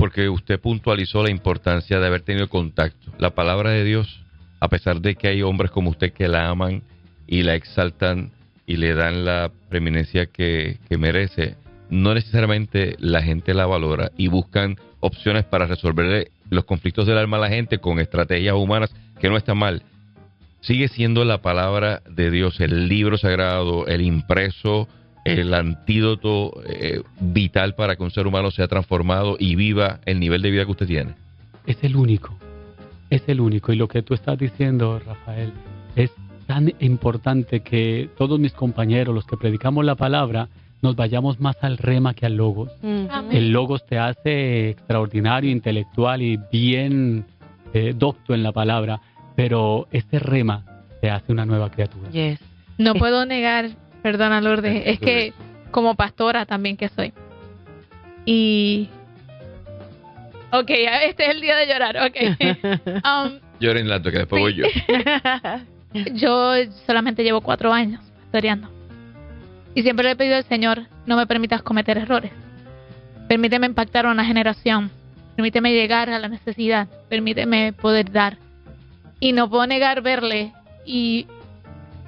porque 0.00 0.30
usted 0.30 0.58
puntualizó 0.58 1.22
la 1.22 1.30
importancia 1.30 2.00
de 2.00 2.06
haber 2.06 2.22
tenido 2.22 2.48
contacto. 2.48 3.12
La 3.18 3.34
palabra 3.34 3.70
de 3.70 3.84
Dios, 3.84 4.24
a 4.58 4.68
pesar 4.68 5.02
de 5.02 5.14
que 5.14 5.28
hay 5.28 5.42
hombres 5.42 5.70
como 5.70 5.90
usted 5.90 6.14
que 6.14 6.26
la 6.26 6.48
aman 6.48 6.82
y 7.26 7.42
la 7.42 7.54
exaltan 7.54 8.30
y 8.66 8.78
le 8.78 8.94
dan 8.94 9.26
la 9.26 9.52
preeminencia 9.68 10.24
que, 10.24 10.78
merece, 10.98 11.56
no 11.90 12.14
necesariamente 12.14 12.96
la 12.98 13.22
gente 13.22 13.52
la 13.52 13.66
valora 13.66 14.10
y 14.16 14.28
buscan 14.28 14.78
opciones 15.00 15.44
para 15.44 15.66
resolver 15.66 16.30
los 16.48 16.64
conflictos 16.64 17.06
del 17.06 17.18
alma 17.18 17.36
a 17.36 17.40
la 17.40 17.48
gente 17.50 17.76
con 17.76 18.00
estrategias 18.00 18.54
humanas 18.54 18.94
que 19.20 19.28
no 19.28 19.36
está 19.36 19.54
mal 19.54 19.82
sigue 20.60 20.88
siendo 20.88 21.24
la 21.24 21.38
palabra 21.38 22.02
de 22.08 22.30
Dios, 22.30 22.60
el 22.60 22.88
libro 22.88 23.16
sagrado, 23.16 23.86
el 23.86 24.02
impreso, 24.02 24.88
el 25.38 25.54
antídoto 25.54 26.62
eh, 26.66 27.02
vital 27.20 27.74
para 27.74 27.96
que 27.96 28.02
un 28.02 28.10
ser 28.10 28.26
humano 28.26 28.50
sea 28.50 28.68
transformado 28.68 29.36
y 29.38 29.54
viva 29.54 30.00
el 30.06 30.20
nivel 30.20 30.42
de 30.42 30.50
vida 30.50 30.64
que 30.64 30.70
usted 30.70 30.86
tiene? 30.86 31.14
Es 31.66 31.82
el 31.82 31.96
único, 31.96 32.36
es 33.10 33.22
el 33.28 33.40
único. 33.40 33.72
Y 33.72 33.76
lo 33.76 33.88
que 33.88 34.02
tú 34.02 34.14
estás 34.14 34.38
diciendo, 34.38 35.00
Rafael, 35.04 35.52
es 35.96 36.10
tan 36.46 36.72
importante 36.80 37.60
que 37.60 38.08
todos 38.16 38.40
mis 38.40 38.52
compañeros, 38.52 39.14
los 39.14 39.26
que 39.26 39.36
predicamos 39.36 39.84
la 39.84 39.94
palabra, 39.94 40.48
nos 40.82 40.96
vayamos 40.96 41.40
más 41.40 41.56
al 41.62 41.76
rema 41.76 42.14
que 42.14 42.26
al 42.26 42.36
logos. 42.36 42.70
El 43.30 43.52
logos 43.52 43.86
te 43.86 43.98
hace 43.98 44.70
extraordinario, 44.70 45.50
intelectual 45.50 46.22
y 46.22 46.38
bien 46.50 47.26
eh, 47.74 47.94
docto 47.96 48.34
en 48.34 48.42
la 48.42 48.52
palabra 48.52 49.00
pero 49.40 49.88
este 49.90 50.18
rema 50.18 50.64
te 51.00 51.08
hace 51.08 51.32
una 51.32 51.46
nueva 51.46 51.70
criatura. 51.70 52.10
No 52.76 52.94
puedo 52.94 53.24
negar, 53.24 53.70
perdona 54.02 54.40
Lourdes, 54.40 54.82
es 54.86 54.98
que 54.98 55.32
como 55.70 55.94
pastora 55.94 56.46
también 56.46 56.76
que 56.76 56.88
soy, 56.88 57.12
Y... 58.24 58.88
Ok, 60.52 60.70
este 60.70 61.26
es 61.26 61.30
el 61.30 61.40
día 61.40 61.56
de 61.56 61.66
llorar, 61.66 61.96
ok. 61.96 62.16
Um, 63.04 63.38
Lloren 63.60 63.86
que 64.02 64.10
después 64.10 64.42
voy 64.42 64.54
yo. 64.54 64.64
yo 66.14 66.54
solamente 66.86 67.22
llevo 67.22 67.40
cuatro 67.40 67.72
años 67.72 68.02
pastoreando. 68.22 68.68
Y 69.74 69.82
siempre 69.82 70.04
le 70.04 70.12
he 70.12 70.16
pedido 70.16 70.36
al 70.36 70.44
Señor, 70.44 70.86
no 71.06 71.16
me 71.16 71.26
permitas 71.26 71.62
cometer 71.62 71.98
errores. 71.98 72.32
Permíteme 73.28 73.66
impactar 73.66 74.06
a 74.06 74.10
una 74.10 74.24
generación. 74.24 74.90
Permíteme 75.36 75.72
llegar 75.72 76.10
a 76.10 76.18
la 76.18 76.28
necesidad. 76.28 76.88
Permíteme 77.08 77.72
poder 77.72 78.10
dar. 78.10 78.38
Y 79.20 79.32
no 79.32 79.48
puedo 79.48 79.66
negar 79.66 80.02
verle 80.02 80.52
y, 80.84 81.26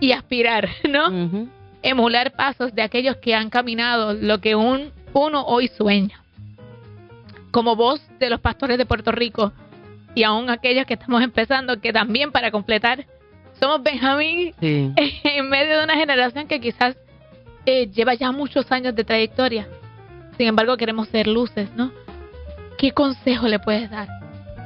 y 0.00 0.12
aspirar, 0.12 0.68
¿no? 0.90 1.48
Emular 1.82 2.32
pasos 2.32 2.74
de 2.74 2.82
aquellos 2.82 3.16
que 3.16 3.34
han 3.34 3.50
caminado 3.50 4.14
lo 4.14 4.40
que 4.40 4.54
un, 4.54 4.92
uno 5.12 5.44
hoy 5.44 5.68
sueña. 5.68 6.22
Como 7.50 7.76
voz 7.76 8.00
de 8.18 8.30
los 8.30 8.40
pastores 8.40 8.78
de 8.78 8.86
Puerto 8.86 9.12
Rico 9.12 9.52
y 10.14 10.22
aún 10.22 10.50
aquellos 10.50 10.86
que 10.86 10.94
estamos 10.94 11.22
empezando, 11.22 11.80
que 11.80 11.92
también 11.92 12.32
para 12.32 12.50
completar, 12.50 13.06
somos 13.58 13.82
Benjamín 13.82 14.54
en 14.60 15.48
medio 15.48 15.78
de 15.78 15.84
una 15.84 15.94
generación 15.94 16.46
que 16.46 16.60
quizás 16.60 16.96
eh, 17.66 17.88
lleva 17.88 18.14
ya 18.14 18.32
muchos 18.32 18.70
años 18.72 18.94
de 18.94 19.04
trayectoria. 19.04 19.68
Sin 20.36 20.48
embargo, 20.48 20.76
queremos 20.76 21.08
ser 21.08 21.26
luces, 21.26 21.68
¿no? 21.76 21.92
¿Qué 22.78 22.92
consejo 22.92 23.46
le 23.46 23.58
puedes 23.58 23.90
dar? 23.90 24.08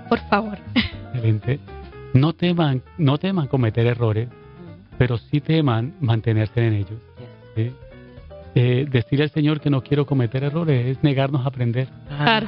Por 0.08 0.20
favor. 0.28 0.58
Excelente. 1.12 1.60
No 2.14 2.32
teman, 2.32 2.82
no 2.96 3.18
teman 3.18 3.46
cometer 3.46 3.86
errores, 3.86 4.28
pero 4.98 5.18
sí 5.18 5.40
teman 5.40 5.94
mantenerse 6.00 6.66
en 6.66 6.72
ellos. 6.74 7.00
Eh, 8.58 8.86
decir 8.90 9.20
al 9.20 9.30
Señor 9.30 9.60
que 9.60 9.68
no 9.68 9.82
quiero 9.82 10.06
cometer 10.06 10.42
errores 10.42 10.86
es 10.86 11.02
negarnos 11.02 11.44
a 11.44 11.48
aprender, 11.48 11.88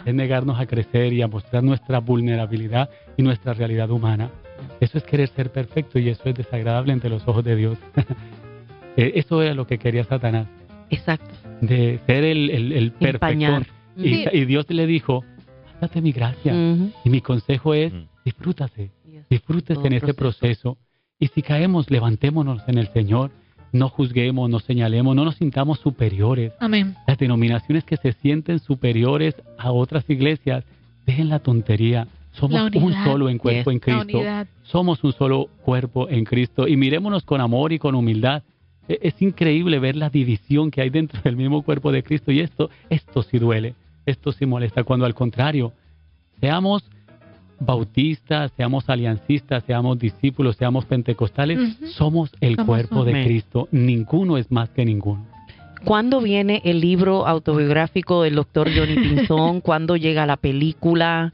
es 0.07 0.15
negarnos 0.15 0.59
a 0.59 0.65
crecer 0.65 1.13
y 1.13 1.21
a 1.21 1.29
mostrar 1.29 1.63
nuestra 1.63 1.99
vulnerabilidad 2.01 2.89
y 3.19 3.23
nuestra 3.23 3.53
realidad 3.53 3.91
humana. 3.91 4.31
Eso 4.81 4.97
es 4.97 5.05
querer 5.05 5.29
ser 5.29 5.51
perfecto 5.51 5.99
y 5.99 6.09
eso 6.09 6.23
es 6.25 6.35
desagradable 6.35 6.93
ante 6.95 7.11
los 7.11 7.27
ojos 7.29 7.45
de 7.45 7.57
Dios. 7.57 7.79
Eh, 8.97 9.13
eso 9.15 9.41
era 9.41 9.55
lo 9.55 9.65
que 9.65 9.79
quería 9.79 10.03
Satanás. 10.03 10.49
Exacto. 10.91 11.31
De 11.61 12.01
ser 12.05 12.25
el, 12.25 12.51
el, 12.51 12.91
perfecto. 12.91 13.63
Y, 13.97 14.45
Dios 14.45 14.69
le 14.71 14.89
dijo, 14.89 15.25
date 15.81 16.01
mi 16.01 16.11
gracia. 16.11 16.53
Y 17.05 17.09
mi 17.09 17.21
consejo 17.21 17.75
es, 17.75 17.93
disfrútate, 18.25 18.91
disfrútese 19.31 19.87
en 19.87 19.93
ese 19.93 20.15
proceso. 20.15 20.79
Y 21.21 21.29
si 21.29 21.43
caemos, 21.43 21.91
levantémonos 21.91 22.63
en 22.69 22.79
el 22.79 22.89
Señor. 22.93 23.31
No 23.73 23.89
juzguemos, 23.89 24.49
no 24.49 24.61
señalemos, 24.61 25.15
no 25.15 25.25
nos 25.25 25.37
sintamos 25.37 25.79
superiores. 25.81 26.53
Amén. 26.59 26.97
Las 27.07 27.19
denominaciones 27.19 27.85
que 27.85 27.97
se 27.99 28.13
sienten 28.13 28.61
superiores 28.61 29.35
a 29.59 29.73
otras 29.73 30.09
iglesias, 30.09 30.65
dejen 31.05 31.29
la 31.29 31.41
tontería. 31.41 32.09
Somos 32.33 32.71
un 32.75 32.93
solo 33.05 33.29
en 33.29 33.39
cuerpo 33.39 33.71
en 33.71 33.81
Cristo. 33.81 34.23
Somos 34.63 35.03
un 35.05 35.13
solo 35.13 35.49
cuerpo 35.65 36.09
en 36.09 36.25
Cristo. 36.25 36.67
Y 36.69 36.77
mirémonos 36.77 37.25
con 37.25 37.41
amor 37.41 37.73
y 37.73 37.79
con 37.79 37.95
humildad. 37.95 38.43
E, 38.89 38.99
es 39.03 39.21
increíble 39.21 39.79
ver 39.79 39.97
la 39.97 40.09
división 40.09 40.71
que 40.71 40.81
hay 40.81 40.91
dentro 40.91 41.21
del 41.23 41.37
mismo 41.37 41.63
cuerpo 41.63 41.93
de 41.93 42.03
Cristo 42.03 42.33
y 42.33 42.41
esto, 42.41 42.71
esto 42.89 43.23
sí 43.23 43.39
duele, 43.39 43.75
esto 44.07 44.33
sí 44.33 44.47
molesta, 44.47 44.85
cuando 44.85 45.05
al 45.05 45.15
contrario, 45.15 45.73
seamos 46.41 46.85
bautistas, 47.61 48.53
seamos 48.57 48.89
aliancistas, 48.89 49.65
seamos 49.65 49.99
discípulos, 49.99 50.57
seamos 50.57 50.85
pentecostales, 50.85 51.77
somos 51.93 52.31
el 52.41 52.57
cuerpo 52.57 53.05
de 53.05 53.25
Cristo, 53.25 53.69
ninguno 53.73 54.37
es 54.37 54.51
más 54.51 54.71
que 54.71 54.85
ninguno. 54.85 55.27
¿Cuándo 55.85 56.21
viene 56.21 56.61
el 56.65 56.81
libro 56.81 57.27
autobiográfico 57.27 58.23
del 58.23 58.35
doctor 58.35 58.69
Johnny 58.75 58.95
Pinzón? 58.97 59.61
¿Cuándo 59.61 59.97
llega 59.97 60.27
la 60.27 60.37
película? 60.37 61.33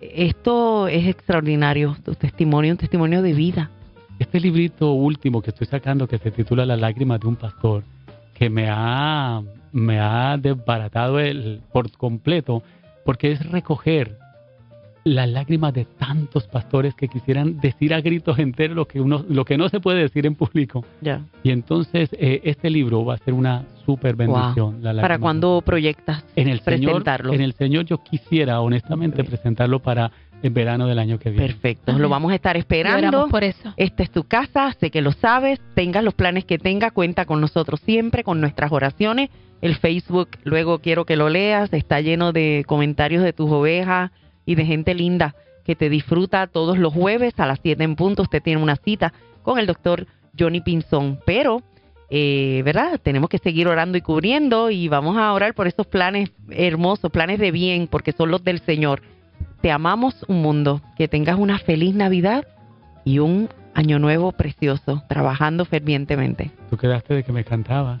Esto 0.00 0.88
es 0.88 1.06
extraordinario, 1.06 1.96
tu 2.04 2.14
testimonio, 2.14 2.72
un 2.72 2.78
testimonio 2.78 3.22
de 3.22 3.32
vida. 3.32 3.70
Este 4.18 4.40
librito 4.40 4.92
último 4.92 5.42
que 5.42 5.50
estoy 5.50 5.66
sacando, 5.66 6.08
que 6.08 6.18
se 6.18 6.30
titula 6.30 6.66
Las 6.66 6.80
lágrimas 6.80 7.20
de 7.20 7.28
un 7.28 7.36
pastor, 7.36 7.84
que 8.34 8.50
me 8.50 8.68
ha, 8.68 9.42
me 9.72 10.00
ha 10.00 10.36
desbaratado 10.36 11.20
el, 11.20 11.60
por 11.72 11.90
completo, 11.92 12.62
porque 13.04 13.32
es 13.32 13.46
recoger 13.50 14.18
las 15.14 15.28
lágrimas 15.28 15.72
de 15.74 15.84
tantos 15.84 16.46
pastores 16.46 16.94
que 16.94 17.08
quisieran 17.08 17.60
decir 17.60 17.94
a 17.94 18.00
gritos 18.00 18.38
enteros 18.38 18.76
lo 18.76 18.86
que 18.86 19.00
uno 19.00 19.24
lo 19.28 19.44
que 19.44 19.56
no 19.56 19.68
se 19.68 19.80
puede 19.80 20.00
decir 20.00 20.26
en 20.26 20.34
público. 20.34 20.84
Ya. 21.00 21.22
Y 21.42 21.50
entonces 21.50 22.10
eh, 22.12 22.40
este 22.44 22.70
libro 22.70 23.04
va 23.04 23.14
a 23.14 23.18
ser 23.18 23.34
una 23.34 23.64
súper 23.84 24.16
bendición. 24.16 24.80
¿Para 24.82 25.18
cuándo 25.18 25.62
proyectas 25.64 26.24
en 26.36 26.48
el 26.48 26.60
presentarlo? 26.60 27.32
en 27.32 27.40
el 27.40 27.54
Señor 27.54 27.84
yo 27.86 27.98
quisiera 27.98 28.60
honestamente 28.60 29.24
presentarlo 29.24 29.80
para 29.80 30.10
el 30.42 30.50
verano 30.50 30.86
del 30.86 30.98
año 30.98 31.18
que 31.18 31.30
viene. 31.30 31.46
Perfecto, 31.46 31.98
lo 31.98 32.08
vamos 32.08 32.32
a 32.32 32.34
estar 32.34 32.56
esperando. 32.56 33.28
por 33.28 33.44
eso. 33.44 33.72
Esta 33.76 34.02
es 34.02 34.10
tu 34.10 34.24
casa, 34.24 34.72
sé 34.78 34.90
que 34.90 35.00
lo 35.00 35.12
sabes, 35.12 35.60
tengas 35.74 36.04
los 36.04 36.14
planes 36.14 36.44
que 36.44 36.58
tenga, 36.58 36.90
cuenta 36.90 37.24
con 37.24 37.40
nosotros 37.40 37.80
siempre, 37.80 38.22
con 38.22 38.40
nuestras 38.40 38.70
oraciones. 38.70 39.30
El 39.60 39.74
Facebook, 39.74 40.28
luego 40.44 40.78
quiero 40.78 41.04
que 41.04 41.16
lo 41.16 41.28
leas, 41.28 41.72
está 41.72 42.00
lleno 42.00 42.32
de 42.32 42.64
comentarios 42.66 43.24
de 43.24 43.32
tus 43.32 43.50
ovejas 43.50 44.12
y 44.48 44.54
de 44.54 44.64
gente 44.64 44.94
linda 44.94 45.34
que 45.64 45.76
te 45.76 45.88
disfruta 45.88 46.46
todos 46.46 46.78
los 46.78 46.92
jueves 46.92 47.34
a 47.38 47.46
las 47.46 47.60
7 47.62 47.84
en 47.84 47.94
punto. 47.94 48.22
Usted 48.22 48.42
tiene 48.42 48.62
una 48.62 48.76
cita 48.76 49.12
con 49.42 49.58
el 49.58 49.66
doctor 49.66 50.06
Johnny 50.38 50.60
Pinzón, 50.60 51.20
pero... 51.24 51.62
Eh, 52.10 52.62
¿verdad? 52.64 52.98
Tenemos 53.02 53.28
que 53.28 53.36
seguir 53.36 53.68
orando 53.68 53.98
y 53.98 54.00
cubriendo 54.00 54.70
y 54.70 54.88
vamos 54.88 55.18
a 55.18 55.30
orar 55.34 55.52
por 55.52 55.66
esos 55.66 55.86
planes 55.86 56.30
hermosos, 56.48 57.10
planes 57.10 57.38
de 57.38 57.50
bien, 57.50 57.86
porque 57.86 58.12
son 58.12 58.30
los 58.30 58.42
del 58.42 58.60
Señor 58.60 59.02
te 59.60 59.70
amamos 59.70 60.24
un 60.28 60.42
mundo. 60.42 60.80
Que 60.96 61.08
tengas 61.08 61.38
una 61.38 61.58
feliz 61.58 61.94
Navidad 61.94 62.46
y 63.04 63.18
un 63.18 63.48
año 63.74 63.98
nuevo 63.98 64.32
precioso, 64.32 65.02
trabajando 65.08 65.64
fervientemente. 65.64 66.50
Tú 66.70 66.76
quedaste 66.76 67.14
de 67.14 67.24
que 67.24 67.32
me 67.32 67.44
cantaba. 67.44 68.00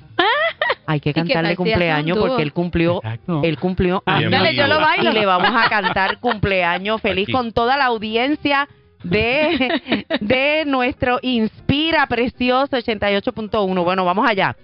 Hay 0.90 1.00
que 1.00 1.12
cantarle 1.12 1.54
cumpleaños 1.54 2.16
porque 2.16 2.42
él 2.42 2.54
cumplió, 2.54 3.02
él 3.42 3.58
cumplió 3.58 4.02
Ándale, 4.06 4.54
yo 4.54 4.66
lo 4.66 4.80
bailo. 4.80 5.10
y 5.10 5.14
le 5.14 5.26
vamos 5.26 5.50
a 5.54 5.68
cantar 5.68 6.18
cumpleaños 6.20 7.02
feliz 7.02 7.28
con 7.30 7.52
toda 7.52 7.76
la 7.76 7.84
audiencia 7.84 8.66
de, 9.04 10.06
de 10.22 10.64
nuestro 10.66 11.18
Inspira 11.20 12.06
Precioso 12.06 12.78
88.1. 12.78 13.84
Bueno, 13.84 14.06
vamos 14.06 14.26
allá. 14.26 14.56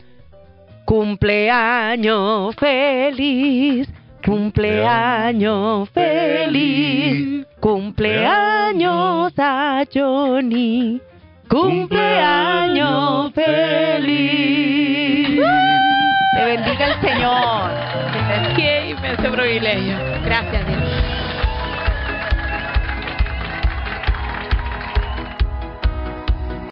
Cumpleaños 0.87 2.57
feliz. 2.57 3.87
Cumpleaños 4.25 5.91
feliz, 5.91 7.47
cumpleaños 7.61 9.35
a 9.37 9.85
Johnny, 9.93 10.99
cumpleaños 11.47 13.31
feliz. 13.35 15.05
Te 16.35 16.45
bendiga 16.45 16.87
el 16.87 17.01
Señor. 17.01 17.71
Gracias, 20.25 20.67
Dios. 20.67 21.04